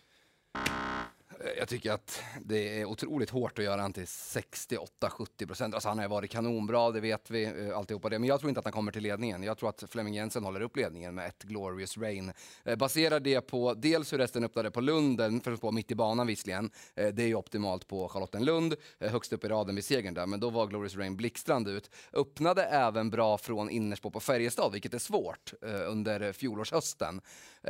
Jag 1.57 1.67
tycker 1.67 1.91
att 1.91 2.23
det 2.41 2.79
är 2.79 2.85
otroligt 2.85 3.29
hårt 3.29 3.59
att 3.59 3.65
göra 3.65 3.81
han 3.81 3.93
till 3.93 4.05
68-70 4.05 5.47
procent. 5.47 5.73
Alltså 5.73 5.89
han 5.89 5.97
har 5.97 6.05
ju 6.05 6.09
varit 6.09 6.31
kanonbra, 6.31 6.91
det 6.91 6.99
vet 6.99 7.29
vi, 7.29 7.43
eh, 7.43 7.77
alltihopa 7.77 8.09
det. 8.09 8.19
Men 8.19 8.29
jag 8.29 8.39
tror 8.39 8.49
inte 8.49 8.59
att 8.59 8.65
han 8.65 8.73
kommer 8.73 8.91
till 8.91 9.03
ledningen. 9.03 9.43
Jag 9.43 9.57
tror 9.57 9.69
att 9.69 9.83
Flemming 9.89 10.13
Jensen 10.13 10.43
håller 10.43 10.61
upp 10.61 10.75
ledningen 10.75 11.15
med 11.15 11.27
ett 11.27 11.43
Glorious 11.43 11.97
Rain. 11.97 12.33
Eh, 12.63 12.75
baserar 12.75 13.19
det 13.19 13.41
på 13.41 13.73
dels 13.73 14.13
hur 14.13 14.17
resten 14.17 14.43
öppnade 14.43 14.71
på 14.71 14.81
Lunden, 14.81 15.41
för 15.41 15.55
på 15.55 15.71
mitt 15.71 15.91
i 15.91 15.95
banan 15.95 16.27
visserligen. 16.27 16.71
Eh, 16.95 17.07
det 17.07 17.23
är 17.23 17.27
ju 17.27 17.35
optimalt 17.35 17.87
på 17.87 18.07
Charlottenlund, 18.07 18.75
högst 18.99 19.33
upp 19.33 19.43
i 19.43 19.47
raden 19.47 19.75
vid 19.75 19.85
segern 19.85 20.13
där. 20.13 20.25
Men 20.25 20.39
då 20.39 20.49
var 20.49 20.67
Glorious 20.67 20.95
Rain 20.95 21.17
blixtrande 21.17 21.71
ut. 21.71 21.89
Öppnade 22.13 22.63
även 22.63 23.09
bra 23.09 23.37
från 23.37 23.69
innerspår 23.69 24.09
på 24.09 24.19
Färjestad, 24.19 24.71
vilket 24.71 24.93
är 24.93 24.99
svårt 24.99 25.53
under 25.87 26.33
fjolårshösten. 26.33 27.21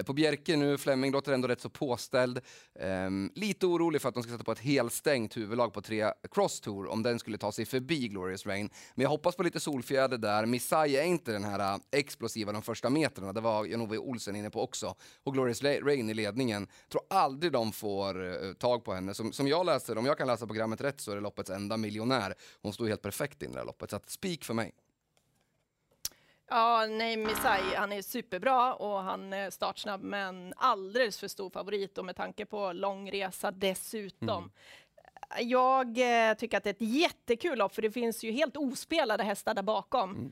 På 0.05 0.13
Bjerke 0.13 0.57
nu, 0.57 0.77
Flemming 0.77 1.11
låter 1.11 1.33
ändå 1.33 1.47
rätt 1.47 1.61
så 1.61 1.69
påställd. 1.69 2.41
Ehm, 2.79 3.31
lite 3.35 3.60
lite 3.61 3.73
orolig 3.73 4.01
för 4.01 4.09
att 4.09 4.15
de 4.15 4.23
ska 4.23 4.31
sätta 4.31 4.43
på 4.43 4.51
ett 4.51 4.59
helstängt 4.59 5.37
huvudlag 5.37 5.73
på 5.73 5.81
tre 5.81 6.11
Cross 6.31 6.61
Tour 6.61 6.87
om 6.87 7.03
den 7.03 7.19
skulle 7.19 7.37
ta 7.37 7.51
sig 7.51 7.65
förbi 7.65 8.07
Glorious 8.07 8.45
Rain. 8.45 8.69
Men 8.95 9.03
jag 9.03 9.09
hoppas 9.09 9.35
på 9.35 9.43
lite 9.43 9.59
solfjäder 9.59 10.17
där. 10.17 10.45
Missai 10.45 10.95
är 10.95 11.03
inte 11.03 11.31
den 11.31 11.43
här 11.43 11.73
äh, 11.73 11.79
explosiva 11.91 12.51
de 12.51 12.61
första 12.61 12.89
metrarna. 12.89 13.33
Det 13.33 13.41
var 13.41 13.65
Jan-Ove 13.65 13.97
Olsen 13.97 14.35
inne 14.35 14.49
på 14.49 14.63
också. 14.63 14.95
Och 15.23 15.33
Glorious 15.33 15.63
Rain 15.63 16.09
i 16.09 16.13
ledningen. 16.13 16.67
Tror 16.91 17.01
aldrig 17.09 17.51
de 17.51 17.71
får 17.71 18.45
äh, 18.45 18.53
tag 18.53 18.83
på 18.83 18.93
henne. 18.93 19.13
Som, 19.13 19.33
som 19.33 19.47
jag 19.47 19.65
läser, 19.65 19.97
om 19.97 20.05
jag 20.05 20.17
kan 20.17 20.27
läsa 20.27 20.47
programmet 20.47 20.81
rätt 20.81 21.01
så 21.01 21.11
är 21.11 21.15
det 21.15 21.21
loppets 21.21 21.49
enda 21.49 21.77
miljonär. 21.77 22.33
Hon 22.61 22.73
står 22.73 22.87
helt 22.87 23.01
perfekt 23.01 23.43
in 23.43 23.49
i 23.49 23.53
det 23.53 23.59
här 23.59 23.65
loppet. 23.65 23.89
Så 23.89 23.95
att 23.95 24.09
spik 24.09 24.43
för 24.43 24.53
mig. 24.53 24.73
Ja, 26.53 26.85
nej, 26.89 27.17
Misai, 27.17 27.75
han 27.75 27.91
är 27.91 28.01
superbra 28.01 28.73
och 28.73 28.99
han 28.99 29.33
är 29.33 29.49
startsnabb, 29.49 30.03
men 30.03 30.53
alldeles 30.57 31.19
för 31.19 31.27
stor 31.27 31.49
favorit 31.49 31.97
och 31.97 32.05
med 32.05 32.15
tanke 32.15 32.45
på 32.45 32.73
lång 32.73 33.11
resa 33.11 33.51
dessutom. 33.51 34.51
Mm. 35.39 35.49
Jag 35.49 35.87
eh, 35.87 36.33
tycker 36.33 36.57
att 36.57 36.63
det 36.63 36.69
är 36.69 36.73
ett 36.73 36.93
jättekul 36.93 37.57
lopp, 37.57 37.75
för 37.75 37.81
det 37.81 37.91
finns 37.91 38.23
ju 38.23 38.31
helt 38.31 38.57
ospelade 38.57 39.23
hästar 39.23 39.53
där 39.53 39.61
bakom. 39.61 40.11
Mm. 40.11 40.31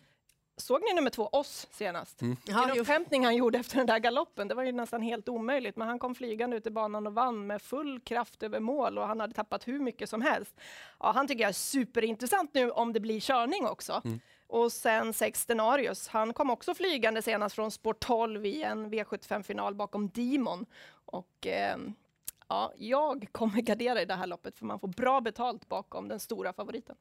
Såg 0.57 0.81
ni 0.81 0.93
nummer 0.93 1.09
två, 1.09 1.27
oss, 1.31 1.67
senast? 1.71 2.21
Mm. 2.21 2.37
Ja, 2.45 2.73
upphämtning 2.77 3.25
han 3.25 3.35
gjorde 3.35 3.57
efter 3.57 3.77
den 3.77 3.87
där 3.87 3.99
galoppen, 3.99 4.47
det 4.47 4.55
var 4.55 4.63
ju 4.63 4.71
nästan 4.71 5.01
helt 5.01 5.29
omöjligt, 5.29 5.75
men 5.75 5.87
han 5.87 5.99
kom 5.99 6.15
flygande 6.15 6.57
ut 6.57 6.67
i 6.67 6.71
banan 6.71 7.07
och 7.07 7.13
vann 7.13 7.47
med 7.47 7.61
full 7.61 7.99
kraft 7.99 8.43
över 8.43 8.59
mål 8.59 8.97
och 8.97 9.07
han 9.07 9.19
hade 9.19 9.33
tappat 9.33 9.67
hur 9.67 9.79
mycket 9.79 10.09
som 10.09 10.21
helst. 10.21 10.55
Ja, 10.99 11.11
han 11.11 11.27
tycker 11.27 11.41
jag 11.41 11.49
är 11.49 11.53
superintressant 11.53 12.53
nu 12.53 12.71
om 12.71 12.93
det 12.93 12.99
blir 12.99 13.19
körning 13.19 13.67
också. 13.67 14.01
Mm. 14.05 14.19
Och 14.49 14.71
sen 14.71 15.13
sex 15.13 15.45
Denarius, 15.45 16.07
han 16.07 16.33
kom 16.33 16.49
också 16.49 16.75
flygande 16.75 17.21
senast 17.21 17.55
från 17.55 17.71
spår 17.71 17.93
12 17.93 18.45
i 18.45 18.63
en 18.63 18.93
V75-final 18.93 19.75
bakom 19.75 20.09
Demon. 20.09 20.65
Och 21.05 21.47
eh, 21.47 21.77
ja, 22.47 22.73
jag 22.77 23.27
kommer 23.31 23.61
gardera 23.61 24.01
i 24.01 24.05
det 24.05 24.15
här 24.15 24.27
loppet 24.27 24.57
för 24.57 24.65
man 24.65 24.79
får 24.79 24.87
bra 24.87 25.21
betalt 25.21 25.69
bakom 25.69 26.07
den 26.07 26.19
stora 26.19 26.53
favoriten. 26.53 26.95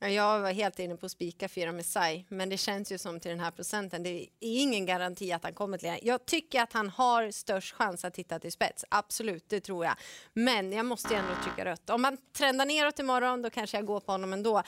Jag 0.00 0.40
var 0.40 0.52
helt 0.52 0.78
inne 0.78 0.96
på 0.96 1.06
att 1.06 1.12
spika 1.12 1.48
fyra 1.48 1.72
Messiah, 1.72 2.22
men 2.28 2.48
det 2.48 2.56
känns 2.56 2.92
ju 2.92 2.98
som 2.98 3.20
till 3.20 3.30
den 3.30 3.40
här 3.40 3.50
procenten. 3.50 4.02
Det 4.02 4.10
är 4.10 4.28
ingen 4.40 4.86
garanti 4.86 5.32
att 5.32 5.44
han 5.44 5.54
kommer 5.54 5.78
till 5.78 5.98
Jag 6.02 6.26
tycker 6.26 6.62
att 6.62 6.72
han 6.72 6.88
har 6.88 7.30
störst 7.30 7.74
chans 7.74 8.04
att 8.04 8.16
hitta 8.16 8.38
till 8.38 8.52
spets. 8.52 8.84
Absolut, 8.88 9.48
det 9.48 9.60
tror 9.60 9.84
jag. 9.84 9.94
Men 10.32 10.72
jag 10.72 10.86
måste 10.86 11.14
ju 11.14 11.20
ändå 11.20 11.34
trycka 11.44 11.64
rött. 11.64 11.90
Om 11.90 12.02
man 12.02 12.16
trendar 12.32 12.66
neråt 12.66 12.98
imorgon, 12.98 13.42
då 13.42 13.50
kanske 13.50 13.76
jag 13.76 13.86
går 13.86 14.00
på 14.00 14.12
honom 14.12 14.32
ändå. 14.32 14.62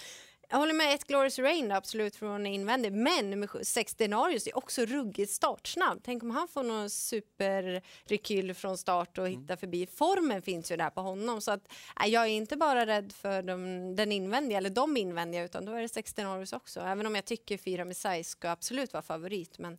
Jag 0.49 0.59
håller 0.59 0.75
med, 0.75 0.95
ett 0.95 1.05
Glorious 1.05 1.39
Rain 1.39 1.73
absolut 1.73 2.17
från 2.17 2.47
invändig, 2.47 2.93
men 2.93 3.31
nummer 3.31 3.65
6 3.65 3.95
Denarius 3.95 4.47
är 4.47 4.57
också 4.57 4.85
ruggigt 4.85 5.33
startsnabb. 5.33 6.01
Tänk 6.05 6.23
om 6.23 6.31
han 6.31 6.49
får 6.49 6.63
någon 6.63 6.91
superrekyl 6.91 8.55
från 8.55 8.79
start 8.79 9.19
och 9.19 9.29
hittar 9.29 9.57
förbi. 9.57 9.87
Formen 9.87 10.43
finns 10.43 10.73
ju 10.73 10.77
där 10.77 10.91
på 10.91 11.01
honom 11.01 11.41
så 11.41 11.51
att 11.51 11.73
äh, 12.05 12.11
jag 12.11 12.23
är 12.23 12.29
inte 12.29 12.57
bara 12.57 12.87
rädd 12.87 13.13
för 13.13 13.43
de, 13.43 13.97
den 13.97 14.13
invändiga 14.13 14.59
eller 14.59 14.71
de 14.71 14.97
invändiga 14.97 15.45
utan 15.45 15.65
då 15.65 15.73
är 15.73 15.83
det 15.83 15.89
6 15.89 16.15
Denarius 16.15 16.53
också. 16.53 16.81
Även 16.81 17.07
om 17.07 17.15
jag 17.15 17.25
tycker 17.25 17.59
4 17.59 17.85
Messiah 17.85 18.23
ska 18.23 18.51
absolut 18.51 18.93
vara 18.93 19.03
favorit 19.03 19.59
men 19.59 19.79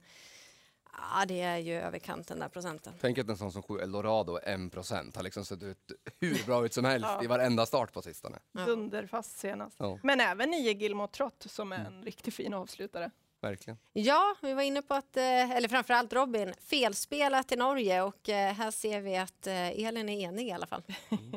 Ja, 0.97 1.25
det 1.25 1.41
är 1.41 1.57
ju 1.57 1.73
över 1.73 1.99
kanten 1.99 2.39
där 2.39 2.49
procenten. 2.49 2.93
Tänk 3.01 3.17
att 3.17 3.29
en 3.29 3.37
sån 3.37 3.51
som 3.51 3.63
7 3.63 3.79
Eldorado 3.79 4.39
är 4.43 4.65
1 4.65 4.71
procent. 4.71 5.15
Har 5.15 5.23
liksom 5.23 5.45
sett 5.45 5.63
ut 5.63 5.91
hur 6.19 6.45
bra 6.45 6.65
ut 6.65 6.73
som 6.73 6.85
helst 6.85 7.07
ja. 7.17 7.23
i 7.23 7.27
varenda 7.27 7.65
start 7.65 7.93
på 7.93 8.01
sistone. 8.01 8.39
Ja. 8.51 8.65
Dunderfast 8.65 9.37
senast. 9.37 9.75
Ja. 9.79 9.99
Men 10.03 10.21
även 10.21 10.49
9 10.49 10.71
Gilmore 10.71 11.07
Trott 11.07 11.45
som 11.49 11.71
är 11.71 11.79
en 11.79 11.85
mm. 11.85 12.03
riktigt 12.03 12.33
fin 12.33 12.53
avslutare. 12.53 13.11
Verkligen. 13.49 13.77
Ja, 13.93 14.35
vi 14.41 14.53
var 14.53 14.61
inne 14.61 14.81
på 14.81 14.93
att, 14.93 15.17
eh, 15.17 15.51
eller 15.51 15.67
framförallt 15.69 16.13
Robin, 16.13 16.53
felspelat 16.59 17.51
i 17.51 17.55
Norge 17.55 18.01
och 18.01 18.29
eh, 18.29 18.53
här 18.53 18.71
ser 18.71 19.01
vi 19.01 19.17
att 19.17 19.47
eh, 19.47 19.85
Elin 19.85 20.09
är 20.09 20.19
enig 20.27 20.47
i 20.47 20.51
alla 20.51 20.67
fall. 20.67 20.83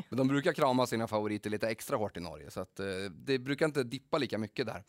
Men 0.09 0.17
de 0.19 0.29
brukar 0.29 0.53
krama 0.53 0.87
sina 0.87 1.09
favoriter 1.09 1.51
lite 1.51 1.69
extra 1.69 1.97
hårt 1.97 2.17
i 2.17 2.21
Norge, 2.21 2.51
så 2.51 2.61
att, 2.61 2.81
det 3.11 3.39
brukar 3.39 3.67
inte 3.67 3.83
dippa 3.85 4.19
lika 4.19 4.39
mycket 4.39 4.67
där. 4.67 4.85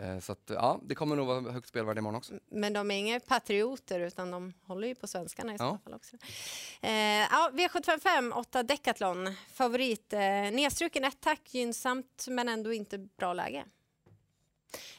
Eh, 0.00 0.18
så 0.20 0.32
att, 0.32 0.42
ja, 0.54 0.80
det 0.82 0.94
kommer 0.94 1.16
nog 1.16 1.26
vara 1.26 1.52
högt 1.52 1.68
spelvärde 1.68 1.98
imorgon 1.98 2.16
också. 2.18 2.34
Men 2.50 2.72
de 2.72 2.90
är 2.90 2.94
inga 2.98 3.20
patrioter 3.20 4.00
utan 4.00 4.30
de 4.30 4.52
håller 4.66 4.88
ju 4.88 4.94
på 4.94 5.06
svenskarna 5.06 5.54
i 5.54 5.58
så 5.58 5.64
Ja. 5.64 5.78
fall 5.84 5.94
också. 5.94 6.16
Ja, 7.30 7.50
V755, 7.52 8.32
8 8.32 8.62
Decathlon, 8.62 9.34
favorit. 9.52 10.12
Nedstruken 10.52 11.04
ett 11.04 11.20
tack, 11.20 11.54
gynnsamt 11.54 12.26
men 12.28 12.48
ändå 12.48 12.72
inte 12.72 12.98
bra 12.98 13.32
läge. 13.32 13.64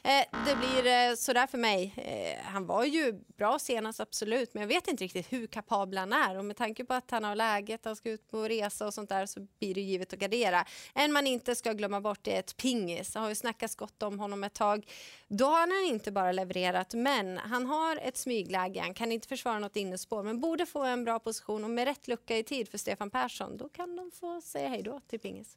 Eh, 0.02 0.44
det 0.46 0.56
blir 0.56 0.86
eh, 0.86 1.14
sådär 1.14 1.46
för 1.46 1.58
mig. 1.58 1.94
Eh, 1.96 2.44
han 2.44 2.66
var 2.66 2.84
ju 2.84 3.12
bra 3.12 3.58
senast, 3.58 4.00
absolut, 4.00 4.54
men 4.54 4.60
jag 4.60 4.68
vet 4.68 4.88
inte 4.88 5.04
riktigt 5.04 5.32
hur 5.32 5.46
kapabel 5.46 5.98
han 5.98 6.12
är. 6.12 6.38
Och 6.38 6.44
med 6.44 6.56
tanke 6.56 6.84
på 6.84 6.94
att 6.94 7.10
han 7.10 7.24
har 7.24 7.34
läget, 7.34 7.84
han 7.84 7.96
ska 7.96 8.10
ut 8.10 8.30
på 8.30 8.48
resa 8.48 8.86
och 8.86 8.94
sånt 8.94 9.08
där 9.08 9.26
så 9.26 9.40
blir 9.58 9.74
det 9.74 9.80
givet 9.80 10.12
att 10.12 10.18
gardera. 10.18 10.64
En 10.94 11.12
man 11.12 11.26
inte 11.26 11.54
ska 11.54 11.72
glömma 11.72 12.00
bort 12.00 12.26
är 12.26 12.38
ett 12.38 12.56
pingis. 12.56 13.12
Det 13.12 13.18
har 13.18 13.28
ju 13.28 13.34
snackats 13.34 13.76
gott 13.76 14.02
om 14.02 14.18
honom 14.18 14.44
ett 14.44 14.54
tag. 14.54 14.86
Då 15.28 15.44
har 15.44 15.60
han 15.60 15.94
inte 15.94 16.12
bara 16.12 16.32
levererat, 16.32 16.94
men 16.94 17.38
han 17.38 17.66
har 17.66 17.96
ett 17.96 18.16
smygläge. 18.16 18.80
Han 18.80 18.94
kan 18.94 19.12
inte 19.12 19.28
försvara 19.28 19.58
något 19.58 19.76
innespår, 19.76 20.22
men 20.22 20.40
borde 20.40 20.66
få 20.66 20.82
en 20.82 21.04
bra 21.04 21.18
position 21.18 21.64
och 21.64 21.70
med 21.70 21.84
rätt 21.84 22.08
lucka 22.08 22.38
i 22.38 22.42
tid 22.42 22.68
för 22.68 22.78
Stefan 22.78 23.10
Persson, 23.10 23.56
då 23.56 23.68
kan 23.68 23.96
de 23.96 24.10
få 24.10 24.40
säga 24.40 24.68
hej 24.68 24.82
då 24.82 25.00
till 25.08 25.20
pingis. 25.20 25.56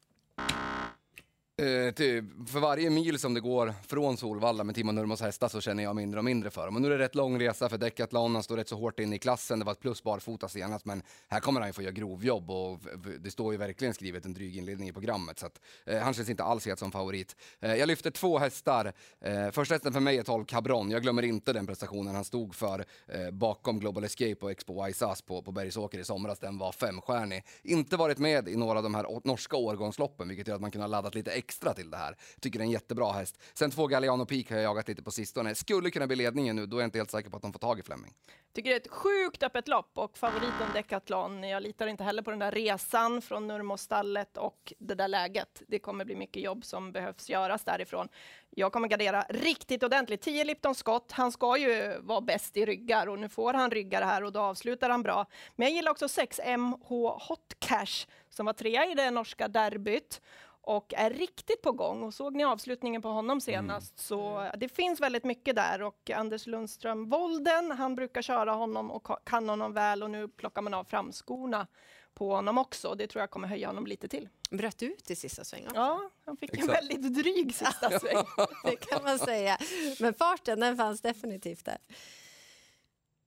Eh, 1.62 1.94
typ, 1.94 2.26
för 2.50 2.60
varje 2.60 2.90
mil 2.90 3.20
som 3.20 3.34
det 3.34 3.40
går 3.40 3.74
från 3.88 4.18
Solvalla 4.18 4.64
med 4.64 4.76
Timo 4.76 4.92
Nurmos 4.92 5.22
hästar 5.22 5.48
så 5.48 5.62
känner 5.62 5.84
jag 5.84 5.96
mindre 5.96 6.20
och 6.20 6.26
mindre 6.26 6.50
för 6.50 6.66
dem. 6.66 6.76
Och 6.76 6.82
nu 6.82 6.88
är 6.88 6.92
det 6.92 7.04
rätt 7.04 7.16
lång 7.16 7.40
resa 7.42 7.70
för 7.70 7.78
Decathlon, 7.78 8.36
han 8.36 8.44
står 8.44 8.58
rätt 8.58 8.70
så 8.70 8.76
hårt 8.76 9.00
in 9.00 9.14
i 9.14 9.20
klassen. 9.20 9.60
Det 9.60 9.66
var 9.66 9.72
ett 9.72 9.80
plus 9.80 10.04
barfota 10.04 10.48
senast, 10.48 10.86
men 10.86 11.02
här 11.28 11.40
kommer 11.40 11.60
han 11.60 11.70
ju 11.70 11.74
få 11.74 11.82
göra 11.82 11.92
grovjobb 11.92 12.52
och 12.52 12.80
det 13.20 13.32
står 13.32 13.54
ju 13.54 13.58
verkligen 13.58 13.94
skrivet 13.94 14.26
en 14.26 14.34
dryg 14.34 14.58
inledning 14.58 14.90
i 14.90 14.94
programmet. 14.94 15.40
Så 15.40 15.46
att, 15.46 15.62
eh, 15.86 16.00
han 16.00 16.14
känns 16.14 16.30
inte 16.30 16.44
alls 16.44 16.66
helt 16.66 16.80
som 16.80 16.92
favorit. 16.92 17.36
Eh, 17.60 17.76
jag 17.76 17.88
lyfter 17.88 18.12
två 18.12 18.38
hästar. 18.38 18.94
Eh, 19.22 19.52
första 19.52 19.76
hästen 19.76 19.94
för 19.94 20.00
mig 20.00 20.18
är 20.18 20.24
12 20.24 20.46
Cabron. 20.46 20.92
Jag 20.92 21.02
glömmer 21.02 21.24
inte 21.24 21.54
den 21.54 21.68
prestationen 21.68 22.16
han 22.16 22.26
stod 22.26 22.56
för 22.56 22.86
eh, 23.08 23.32
bakom 23.32 23.80
Global 23.80 24.04
Escape 24.04 24.38
och 24.40 24.52
Expo 24.52 24.86
Wise 24.86 25.06
Ass 25.06 25.22
på, 25.22 25.42
på 25.42 25.52
Bergsåker 25.52 26.00
i 26.00 26.04
somras. 26.04 26.40
Den 26.40 26.58
var 26.58 26.72
femstjärnig. 26.72 27.44
Inte 27.64 27.98
varit 27.98 28.18
med 28.18 28.48
i 28.48 28.56
några 28.56 28.78
av 28.78 28.84
de 28.84 28.96
här 28.96 29.20
norska 29.24 29.58
årgångsloppen, 29.58 30.28
vilket 30.28 30.48
gör 30.48 30.56
att 30.56 30.62
man 30.62 30.72
kunde 30.72 30.84
ha 30.84 30.90
laddat 30.90 31.16
lite 31.16 31.32
extra 31.32 31.47
till 31.52 31.90
det 31.90 31.98
här. 31.98 32.16
Tycker 32.42 32.60
det 32.60 32.64
är 32.64 32.66
en 32.66 32.72
jättebra 32.72 33.12
häst. 33.12 33.42
Sen 33.54 33.72
två 33.72 33.88
Galliano 33.88 34.26
Peak 34.26 34.50
har 34.50 34.58
jag 34.58 34.64
jagat 34.64 34.88
lite 34.88 35.04
på 35.04 35.12
sistone. 35.12 35.56
Skulle 35.56 35.92
kunna 35.92 36.08
bli 36.08 36.16
ledningen 36.16 36.56
nu, 36.56 36.66
då 36.66 36.78
är 36.78 36.82
jag 36.82 36.88
inte 36.88 36.98
helt 36.98 37.12
säker 37.12 37.30
på 37.30 37.36
att 37.36 37.42
de 37.42 37.54
får 37.54 37.60
tag 37.60 37.80
i 37.80 37.84
Fleming. 37.84 38.14
Tycker 38.54 38.70
det 38.70 38.76
är 38.76 38.80
ett 38.80 38.92
sjukt 38.92 39.44
öppet 39.44 39.68
lopp 39.68 39.92
och 39.94 40.18
favoriten 40.18 40.68
Decathlon. 40.74 41.44
Jag 41.44 41.64
litar 41.64 41.88
inte 41.88 42.04
heller 42.04 42.22
på 42.22 42.30
den 42.30 42.40
där 42.40 42.52
resan 42.52 43.22
från 43.22 43.48
Nurmostallet 43.48 44.38
och 44.38 44.74
det 44.80 44.96
där 44.96 45.08
läget. 45.08 45.62
Det 45.68 45.80
kommer 45.80 46.06
bli 46.06 46.16
mycket 46.16 46.44
jobb 46.44 46.66
som 46.66 46.92
behövs 46.92 47.30
göras 47.30 47.64
därifrån. 47.64 48.08
Jag 48.50 48.74
kommer 48.74 48.88
gardera 48.88 49.26
riktigt 49.30 49.84
ordentligt. 49.84 50.22
10 50.22 50.44
Lipton 50.44 50.76
Scott, 50.76 51.12
han 51.12 51.32
ska 51.32 51.58
ju 51.58 51.98
vara 52.00 52.22
bäst 52.22 52.58
i 52.58 52.66
ryggar 52.66 53.08
och 53.08 53.20
nu 53.20 53.30
får 53.30 53.54
han 53.54 53.72
ryggar 53.72 54.02
här 54.02 54.24
och 54.24 54.32
då 54.32 54.40
avslutar 54.40 54.90
han 54.90 55.04
bra. 55.04 55.26
Men 55.56 55.68
jag 55.68 55.76
gillar 55.76 55.92
också 55.92 56.08
6 56.08 56.40
MH 56.58 56.88
Hot 57.28 57.54
Cash 57.60 58.08
som 58.30 58.46
var 58.46 58.54
trea 58.54 58.86
i 58.86 58.96
det 58.96 59.12
norska 59.12 59.48
derbyt 59.48 60.22
och 60.68 60.94
är 60.94 61.10
riktigt 61.10 61.62
på 61.62 61.72
gång. 61.72 62.04
Och 62.04 62.14
såg 62.14 62.36
ni 62.36 62.44
avslutningen 62.46 63.02
på 63.02 63.10
honom 63.10 63.42
senast 63.42 64.00
så 64.00 64.50
det 64.58 64.70
finns 64.70 65.02
väldigt 65.02 65.24
mycket 65.24 65.56
där 65.56 65.82
och 65.82 66.10
Anders 66.10 66.48
Lundström 66.48 67.10
Volden, 67.10 67.72
han 67.72 67.96
brukar 67.96 68.22
köra 68.22 68.52
honom 68.52 68.92
och 68.92 69.04
ka- 69.06 69.20
kan 69.24 69.50
honom 69.50 69.74
väl 69.74 70.04
och 70.04 70.10
nu 70.12 70.28
plockar 70.28 70.62
man 70.62 70.74
av 70.74 70.84
framskorna 70.84 71.68
på 72.14 72.36
honom 72.36 72.58
också. 72.58 72.96
Det 72.96 73.08
tror 73.08 73.22
jag 73.22 73.30
kommer 73.32 73.48
höja 73.48 73.68
honom 73.68 73.88
lite 73.88 74.08
till. 74.08 74.30
Bröt 74.52 74.84
ut 74.84 75.12
i 75.12 75.16
sista 75.16 75.44
svängen. 75.44 75.72
Ja, 75.76 76.10
han 76.26 76.38
fick 76.38 76.54
en 76.54 76.60
Exakt. 76.60 76.78
väldigt 76.84 77.14
dryg 77.14 77.56
sista 77.56 78.00
sväng. 78.00 78.26
Det 78.64 78.76
kan 78.76 79.04
man 79.04 79.20
säga. 79.20 79.58
Men 80.00 80.14
farten 80.14 80.60
den 80.60 80.78
fanns 80.78 81.02
definitivt 81.02 81.66
där. 81.66 81.78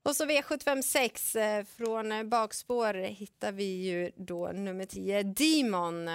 Och 0.02 0.16
så 0.16 0.24
V756 0.24 1.38
eh, 1.58 1.64
från 1.64 2.28
bakspår 2.28 2.94
hittar 2.94 3.52
vi 3.52 3.64
ju 3.64 4.10
då 4.16 4.48
nummer 4.52 4.84
10 4.84 5.22
Demon. 5.22 6.08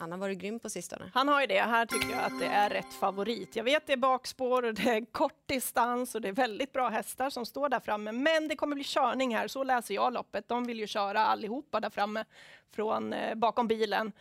Han 0.00 0.12
har 0.12 0.18
varit 0.18 0.38
grym 0.38 0.58
på 0.58 0.70
sistone. 0.70 1.10
Han 1.14 1.28
har 1.28 1.40
ju 1.40 1.46
det. 1.46 1.60
Här 1.60 1.86
tycker 1.86 2.10
jag 2.10 2.24
att 2.24 2.38
det 2.38 2.46
är 2.46 2.70
rätt 2.70 2.92
favorit. 2.92 3.56
Jag 3.56 3.64
vet 3.64 3.86
det 3.86 3.92
är 3.92 3.96
bakspår 3.96 4.62
och 4.62 4.74
det 4.74 4.90
är 4.90 5.04
kort 5.12 5.46
distans 5.46 6.14
och 6.14 6.20
det 6.20 6.28
är 6.28 6.32
väldigt 6.32 6.72
bra 6.72 6.88
hästar 6.88 7.30
som 7.30 7.46
står 7.46 7.68
där 7.68 7.80
framme. 7.80 8.12
Men 8.12 8.48
det 8.48 8.56
kommer 8.56 8.74
bli 8.74 8.84
körning 8.84 9.36
här, 9.36 9.48
så 9.48 9.64
läser 9.64 9.94
jag 9.94 10.12
loppet. 10.12 10.48
De 10.48 10.64
vill 10.64 10.78
ju 10.78 10.86
köra 10.86 11.26
allihopa 11.26 11.80
där 11.80 11.90
framme 11.90 12.24
från 12.70 13.12
eh, 13.12 13.34
bakom 13.34 13.68
bilen. 13.68 14.12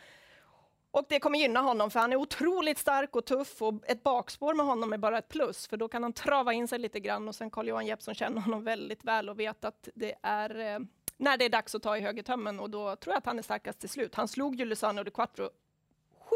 Och 0.91 1.05
det 1.09 1.19
kommer 1.19 1.39
gynna 1.39 1.59
honom 1.59 1.91
för 1.91 1.99
han 1.99 2.11
är 2.11 2.15
otroligt 2.15 2.77
stark 2.77 3.15
och 3.15 3.25
tuff 3.25 3.61
och 3.61 3.73
ett 3.83 4.03
bakspår 4.03 4.53
med 4.53 4.65
honom 4.65 4.93
är 4.93 4.97
bara 4.97 5.17
ett 5.17 5.29
plus 5.29 5.67
för 5.67 5.77
då 5.77 5.87
kan 5.87 6.03
han 6.03 6.13
trava 6.13 6.53
in 6.53 6.67
sig 6.67 6.79
lite 6.79 6.99
grann 6.99 7.27
och 7.27 7.35
sen 7.35 7.51
Carl-Johan 7.51 7.85
Jeppsson 7.85 8.15
känner 8.15 8.41
honom 8.41 8.63
väldigt 8.63 9.03
väl 9.03 9.29
och 9.29 9.39
vet 9.39 9.65
att 9.65 9.89
det 9.95 10.15
är 10.21 10.59
eh, 10.59 10.79
när 11.17 11.37
det 11.37 11.45
är 11.45 11.49
dags 11.49 11.75
att 11.75 11.83
ta 11.83 11.97
i 11.97 12.01
högertömmen 12.01 12.59
och 12.59 12.69
då 12.69 12.95
tror 12.95 13.13
jag 13.13 13.17
att 13.17 13.25
han 13.25 13.39
är 13.39 13.43
starkast 13.43 13.79
till 13.79 13.89
slut. 13.89 14.15
Han 14.15 14.27
slog 14.27 14.55
ju 14.55 14.65
Lusano 14.65 15.03
de 15.03 15.11
Quattro 15.11 15.49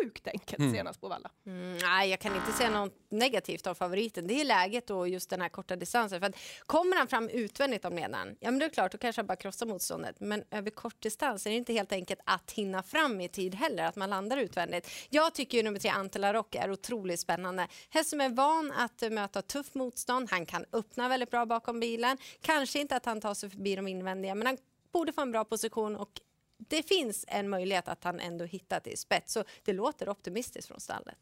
sjukt 0.04 0.28
enkelt 0.28 0.76
senast 0.76 1.02
på 1.02 1.08
Valla. 1.08 1.32
Mm, 1.46 1.78
nej, 1.78 2.10
jag 2.10 2.20
kan 2.20 2.36
inte 2.36 2.52
säga 2.52 2.70
något 2.70 2.94
negativt 3.10 3.68
av 3.68 3.76
favoriten. 3.76 4.28
Det 4.28 4.42
är 4.42 4.46
läget 4.46 4.90
och 4.90 5.10
just 5.10 5.30
den 5.30 5.42
här 5.42 5.50
korta 5.50 5.76
distansen. 5.76 6.20
För 6.20 6.28
att 6.28 6.36
kommer 6.66 6.98
han 6.98 7.08
fram 7.08 7.30
utvändigt 7.30 7.86
om 7.86 7.96
ledaren, 7.96 8.36
ja 8.40 8.52
men 8.52 8.60
det 8.60 8.66
är 8.66 8.70
klart, 8.70 8.92
då 8.92 8.98
kanske 8.98 9.20
han 9.20 9.28
bara 9.28 9.36
krossar 9.36 9.66
motståndet. 9.66 10.20
Men 10.20 10.44
över 10.52 10.70
kort 10.70 11.02
distans 11.02 11.46
är 11.46 11.50
det 11.50 11.58
inte 11.58 11.74
helt 11.74 11.92
enkelt 11.92 12.20
att 12.26 12.52
hinna 12.52 12.84
fram 12.84 13.22
i 13.22 13.30
tid 13.30 13.56
heller, 13.56 13.84
att 13.84 13.96
man 13.96 14.10
landar 14.10 14.38
utvändigt. 14.38 14.90
Jag 15.10 15.34
tycker 15.34 15.58
ju 15.58 15.64
nummer 15.64 15.80
tre, 15.80 15.90
Antela 15.90 16.34
Rock, 16.34 16.56
är 16.56 16.72
otroligt 16.72 17.20
spännande. 17.20 17.68
Häst 17.90 18.10
som 18.10 18.22
är 18.22 18.30
van 18.30 18.72
att 18.72 19.12
möta 19.12 19.42
tufft 19.42 19.76
motstånd, 19.76 20.32
han 20.32 20.46
kan 20.46 20.66
öppna 20.74 21.10
väldigt 21.10 21.32
bra 21.32 21.46
bakom 21.46 21.80
bilen. 21.80 22.18
Kanske 22.42 22.80
inte 22.80 22.96
att 22.96 23.06
han 23.06 23.22
tar 23.22 23.34
sig 23.34 23.50
förbi 23.50 23.76
de 23.76 23.88
invändiga, 23.88 24.36
men 24.36 24.48
han 24.48 24.58
borde 24.92 25.14
få 25.14 25.22
en 25.22 25.32
bra 25.32 25.46
position 25.46 25.96
och 25.96 26.22
det 26.70 26.88
finns 26.88 27.26
en 27.28 27.50
möjlighet 27.50 27.88
att 27.88 28.04
han 28.04 28.20
ändå 28.20 28.46
hittar 28.46 28.80
till 28.80 28.98
spets. 28.98 29.34
Så 29.34 29.44
det 29.64 29.74
låter 29.74 30.10
optimistiskt 30.10 30.68
från 30.68 30.80
stallet. 30.80 31.18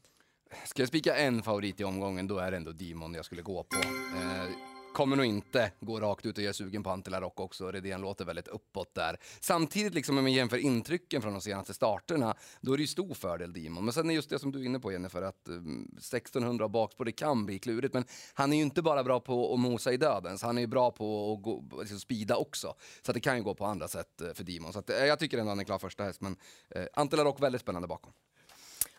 Ska 0.65 0.81
jag 0.81 0.89
spika 0.89 1.15
en 1.15 1.43
favorit 1.43 1.79
i 1.79 1.83
omgången, 1.83 2.27
då 2.27 2.38
är 2.38 2.51
det 2.51 2.57
ändå 2.57 2.71
Demon 2.71 3.13
jag 3.13 3.25
skulle 3.25 3.41
gå 3.41 3.63
på. 3.63 3.77
Eh, 4.17 4.71
kommer 4.93 5.15
nog 5.15 5.25
inte 5.25 5.71
gå 5.79 6.00
rakt 6.00 6.25
ut 6.25 6.38
och 6.38 6.43
göra 6.43 6.53
sugen 6.53 6.83
på 6.83 6.89
Antila 6.89 7.21
Rock 7.21 7.39
också. 7.39 7.71
Redén 7.71 8.01
låter 8.01 8.25
väldigt 8.25 8.48
uppåt 8.48 8.95
där. 8.95 9.17
Samtidigt, 9.39 9.93
liksom 9.93 10.17
om 10.17 10.24
man 10.24 10.33
jämför 10.33 10.57
intrycken 10.57 11.21
från 11.21 11.33
de 11.33 11.41
senaste 11.41 11.74
starterna, 11.74 12.36
då 12.62 12.74
är 12.74 12.77
det 12.77 12.81
ju 12.81 12.88
stor 12.88 13.13
fördel 13.13 13.53
Demon. 13.53 13.86
Men 13.86 13.93
sen 13.93 14.10
är 14.10 14.13
just 14.13 14.29
det 14.29 14.39
som 14.39 14.51
du 14.51 14.60
är 14.60 14.65
inne 14.65 14.79
på 14.79 14.91
Jennifer, 14.91 15.21
att 15.21 15.48
um, 15.48 15.89
1600 15.98 16.69
bakspår, 16.69 17.05
det 17.05 17.12
kan 17.12 17.45
bli 17.45 17.60
klurigt. 17.60 17.93
Men 17.93 18.05
han 18.33 18.53
är 18.53 18.57
ju 18.57 18.63
inte 18.63 18.81
bara 18.81 19.03
bra 19.03 19.19
på 19.19 19.53
att 19.53 19.60
mosa 19.60 19.93
i 19.93 19.98
dödens, 19.98 20.41
han 20.41 20.57
är 20.57 20.62
ju 20.62 20.67
bra 20.67 20.91
på 20.91 21.33
att 21.33 21.43
gå, 21.43 21.79
liksom 21.79 22.00
spida 22.00 22.36
också. 22.36 22.75
Så 23.01 23.12
att 23.12 23.15
det 23.15 23.21
kan 23.21 23.38
ju 23.38 23.43
gå 23.43 23.55
på 23.55 23.65
andra 23.65 23.88
sätt 23.88 24.21
eh, 24.21 24.33
för 24.33 24.43
Demon. 24.43 24.74
Så 24.74 24.79
att, 24.79 24.89
eh, 24.89 25.05
jag 25.05 25.19
tycker 25.19 25.38
ändå 25.38 25.51
han 25.51 25.60
är 25.60 25.63
klar 25.63 25.79
första 25.79 26.03
häst, 26.03 26.21
men 26.21 26.36
eh, 26.69 26.86
Antila 26.93 27.24
Rock 27.24 27.41
väldigt 27.41 27.62
spännande 27.62 27.88
bakom. 27.88 28.13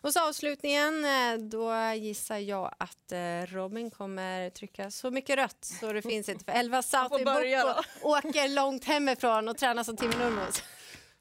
Och 0.03 0.13
så 0.13 0.29
avslutningen, 0.29 1.05
eh, 1.05 1.37
då 1.37 1.73
gissar 1.95 2.37
jag 2.37 2.75
att 2.79 3.11
eh, 3.11 3.55
Robin 3.55 3.91
kommer 3.91 4.49
trycka 4.49 4.91
så 4.91 5.11
mycket 5.11 5.35
rött 5.35 5.65
så 5.79 5.93
det 5.93 6.01
finns 6.01 6.29
inte. 6.29 6.45
För 6.45 6.51
Elva 6.51 6.81
Sauti 6.81 7.25
börja 7.25 7.63
Boko 7.63 8.07
åker 8.07 8.49
långt 8.55 8.85
hemifrån 8.85 9.47
och 9.47 9.57
tränar 9.57 9.83
som 9.83 9.97
Timo 9.97 10.17
Nurmos. 10.17 10.63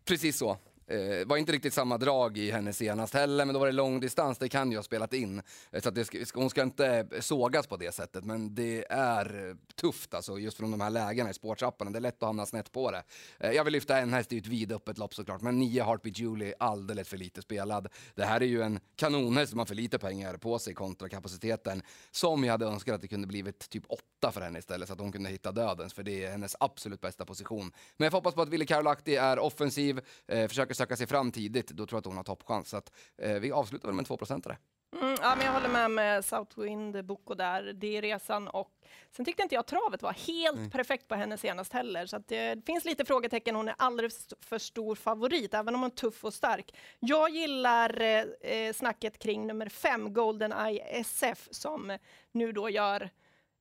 Precis 0.04 0.38
så. 0.38 0.58
Eh, 0.92 1.26
var 1.26 1.37
inte 1.37 1.52
riktigt 1.52 1.75
samma 1.75 1.99
drag 1.99 2.38
i 2.38 2.50
henne 2.50 2.72
senast 2.72 3.14
heller, 3.14 3.44
men 3.44 3.52
då 3.52 3.58
var 3.58 3.66
det 3.66 3.72
långdistans. 3.72 4.38
Det 4.38 4.49
kan 4.49 4.70
ju 4.70 4.78
ha 4.78 4.82
spelat 4.82 5.12
in. 5.12 5.42
Eh, 5.70 5.82
så 5.82 5.88
att 5.88 5.94
det 5.94 6.04
ska, 6.04 6.18
hon 6.34 6.50
ska 6.50 6.62
inte 6.62 7.06
sågas 7.20 7.66
på 7.66 7.76
det 7.76 7.94
sättet, 7.94 8.25
men 8.25 8.54
det 8.54 8.84
är 8.90 9.49
eh, 9.49 9.56
tufft 9.80 10.14
alltså, 10.14 10.38
just 10.38 10.56
från 10.56 10.70
de 10.70 10.80
här 10.80 10.90
lägena 10.90 11.30
i 11.30 11.34
sporttrappan. 11.34 11.92
Det 11.92 11.99
är 11.99 12.00
lätt 12.00 12.22
att 12.22 12.26
hamna 12.26 12.46
snett 12.46 12.72
på 12.72 12.90
det. 12.90 13.02
Eh, 13.38 13.50
jag 13.50 13.64
vill 13.64 13.72
lyfta 13.72 13.99
en 13.99 14.12
häst, 14.12 14.30
det 14.30 14.34
är 14.34 14.37
ju 14.37 14.40
ett 14.40 14.46
vidöppet 14.46 14.99
lopp 14.99 15.14
såklart, 15.14 15.40
men 15.40 15.58
nio 15.58 15.84
Heartbeat 15.84 16.18
Julie, 16.18 16.54
alldeles 16.58 17.08
för 17.08 17.16
lite 17.16 17.42
spelad. 17.42 17.88
Det 18.14 18.25
här 18.25 18.40
är 18.40 18.46
ju 18.46 18.62
en 18.62 18.80
kanonhäst 18.96 19.50
som 19.50 19.58
har 19.58 19.66
för 19.66 19.75
lite 19.75 19.99
pengar 19.99 20.37
på 20.37 20.58
sig 20.58 20.75
kontra 20.75 21.08
kapaciteten, 21.08 21.82
som 22.11 22.44
jag 22.44 22.52
hade 22.52 22.66
önskat 22.66 22.94
att 22.94 23.00
det 23.00 23.08
kunde 23.08 23.26
blivit 23.26 23.70
typ 23.70 23.84
åtta 23.88 24.32
för 24.32 24.40
henne 24.40 24.58
istället, 24.58 24.88
så 24.88 24.94
att 24.94 25.00
hon 25.00 25.12
kunde 25.12 25.30
hitta 25.30 25.52
dödens, 25.52 25.94
för 25.94 26.02
det 26.02 26.25
är 26.25 26.30
hennes 26.30 26.56
absolut 26.61 27.00
bästa 27.00 27.25
position. 27.25 27.72
Men 27.96 28.04
jag 28.04 28.11
får 28.11 28.18
hoppas 28.18 28.34
på 28.34 28.42
att 28.42 28.49
Ville 28.49 28.66
Karolahti 28.66 29.16
är 29.16 29.38
offensiv, 29.38 30.00
eh, 30.28 30.49
försöker 30.49 30.75
söka 30.82 30.96
sig 30.96 31.06
fram 31.06 31.32
tidigt, 31.32 31.70
då 31.70 31.86
tror 31.86 31.96
jag 31.96 32.00
att 32.00 32.06
hon 32.06 32.16
har 32.16 32.24
toppchans. 32.24 32.68
Så 32.68 32.76
att, 32.76 32.92
eh, 33.18 33.32
vi 33.34 33.52
avslutar 33.52 33.88
väl 33.88 33.94
med 33.94 34.00
en 34.00 34.16
2-procentare. 34.16 34.56
Mm, 35.00 35.16
ja, 35.20 35.34
men 35.36 35.46
jag 35.46 35.52
håller 35.52 35.68
med 35.68 35.90
med 35.90 36.24
Southwind 36.24 37.04
Boko 37.04 37.34
där. 37.34 37.72
Det 37.72 37.96
är 37.96 38.02
resan 38.02 38.48
och 38.48 38.70
sen 39.16 39.24
tyckte 39.24 39.42
inte 39.42 39.54
jag 39.54 39.66
travet 39.66 40.02
var 40.02 40.12
helt 40.12 40.72
perfekt 40.72 41.08
på 41.08 41.14
henne 41.14 41.38
senast 41.38 41.72
heller. 41.72 42.06
Så 42.06 42.16
att 42.16 42.28
det 42.28 42.66
finns 42.66 42.84
lite 42.84 43.04
frågetecken. 43.04 43.54
Hon 43.54 43.68
är 43.68 43.74
alldeles 43.78 44.28
för 44.40 44.58
stor 44.58 44.94
favorit, 44.94 45.54
även 45.54 45.74
om 45.74 45.80
hon 45.80 45.90
är 45.90 45.94
tuff 45.94 46.24
och 46.24 46.34
stark. 46.34 46.74
Jag 47.00 47.30
gillar 47.30 48.00
eh, 48.40 48.72
snacket 48.72 49.18
kring 49.18 49.46
nummer 49.46 49.68
fem, 49.68 50.12
Golden 50.12 50.52
Eye 50.52 50.80
SF, 50.80 51.48
som 51.50 51.98
nu 52.32 52.52
då 52.52 52.70
gör 52.70 53.10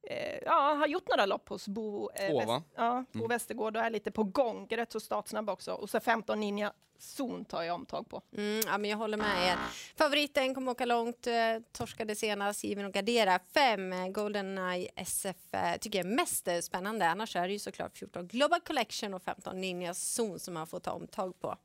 eh, 0.03 0.37
ja, 0.45 0.75
har 0.79 0.87
gjort 0.87 1.07
några 1.09 1.25
lopp 1.25 1.49
hos 1.49 1.67
Bo, 1.67 2.09
eh, 2.15 2.31
Väst- 2.39 2.65
ja, 2.75 3.05
Bo 3.11 3.27
Westergård 3.27 3.77
och 3.77 3.83
är 3.83 3.89
lite 3.89 4.11
på 4.11 4.23
gång. 4.23 4.67
Rätt 4.69 4.91
så 4.91 4.99
startsnabb 4.99 5.49
också. 5.49 5.73
Och 5.73 5.89
så 5.89 5.99
15 5.99 6.39
Ninja 6.39 6.73
Zon 6.99 7.45
tar 7.45 7.63
jag 7.63 7.75
omtag 7.75 8.09
på. 8.09 8.21
Mm, 8.37 8.61
ja, 8.65 8.77
men 8.77 8.89
jag 8.89 8.97
håller 8.97 9.17
med 9.17 9.47
er. 9.47 9.57
Favoriten 9.97 10.55
kommer 10.55 10.71
åka 10.71 10.85
långt, 10.85 11.27
eh, 11.27 11.33
torskade 11.71 12.15
senast, 12.15 12.63
given 12.63 12.85
och 12.85 12.93
gardera. 12.93 13.39
Fem, 13.53 13.93
eh, 13.93 14.07
Goldeneye 14.07 14.89
SF 14.95 15.53
eh, 15.53 15.77
tycker 15.77 15.99
jag 15.99 16.05
är 16.07 16.15
mest 16.15 16.47
eh, 16.47 16.59
spännande. 16.59 17.07
Annars 17.07 17.35
är 17.35 17.47
det 17.47 17.53
ju 17.53 17.59
såklart 17.59 17.97
14 17.97 18.27
Global 18.27 18.61
Collection 18.61 19.13
och 19.13 19.23
15 19.23 19.61
Ninja 19.61 19.93
Zone 19.93 20.39
som 20.39 20.53
man 20.53 20.67
får 20.67 20.79
ta 20.79 20.91
omtag 20.91 21.39
på. 21.39 21.55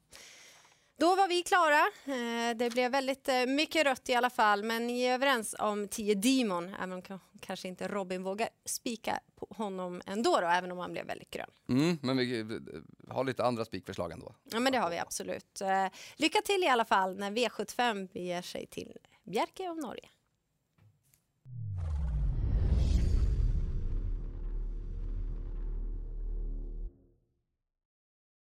Då 0.98 1.14
var 1.16 1.28
vi 1.28 1.42
klara. 1.42 1.80
Eh, 2.04 2.56
Det 2.56 2.70
blev 2.72 2.92
väldigt 2.92 3.28
eh, 3.28 3.46
mycket 3.46 3.84
rött 3.84 4.08
i 4.08 4.14
alla 4.14 4.30
fall, 4.30 4.62
men 4.62 4.86
ni 4.86 5.02
är 5.02 5.14
överens 5.14 5.54
om 5.58 5.88
10 5.88 6.14
Demon, 6.14 6.74
även 6.74 6.92
om 6.92 7.02
kanske 7.40 7.68
inte 7.68 7.88
Robin 7.88 8.22
vågar 8.22 8.48
spika 8.64 9.20
på 9.36 9.46
honom 9.56 10.02
ändå, 10.06 10.40
då, 10.40 10.46
även 10.46 10.72
om 10.72 10.78
han 10.78 10.92
blev 10.92 11.06
väldigt 11.06 11.30
grön. 11.30 11.50
Mm, 11.68 11.98
men 12.02 12.16
vi 12.16 12.60
har 13.10 13.24
lite 13.24 13.44
andra 13.44 13.64
spikförslag 13.64 14.12
ändå. 14.12 14.34
Ja, 14.52 14.60
men 14.60 14.72
det 14.72 14.78
har 14.78 14.90
vi 14.90 14.98
absolut. 14.98 15.60
Eh, 15.60 15.86
Lycka 16.16 16.40
till 16.44 16.62
i 16.64 16.68
alla 16.68 16.84
fall 16.84 17.16
när 17.18 17.30
V75 17.30 18.08
beger 18.12 18.42
sig 18.42 18.66
till 18.66 18.92
Bjerke 19.24 19.68
och 19.68 19.76
Norge. 19.76 20.08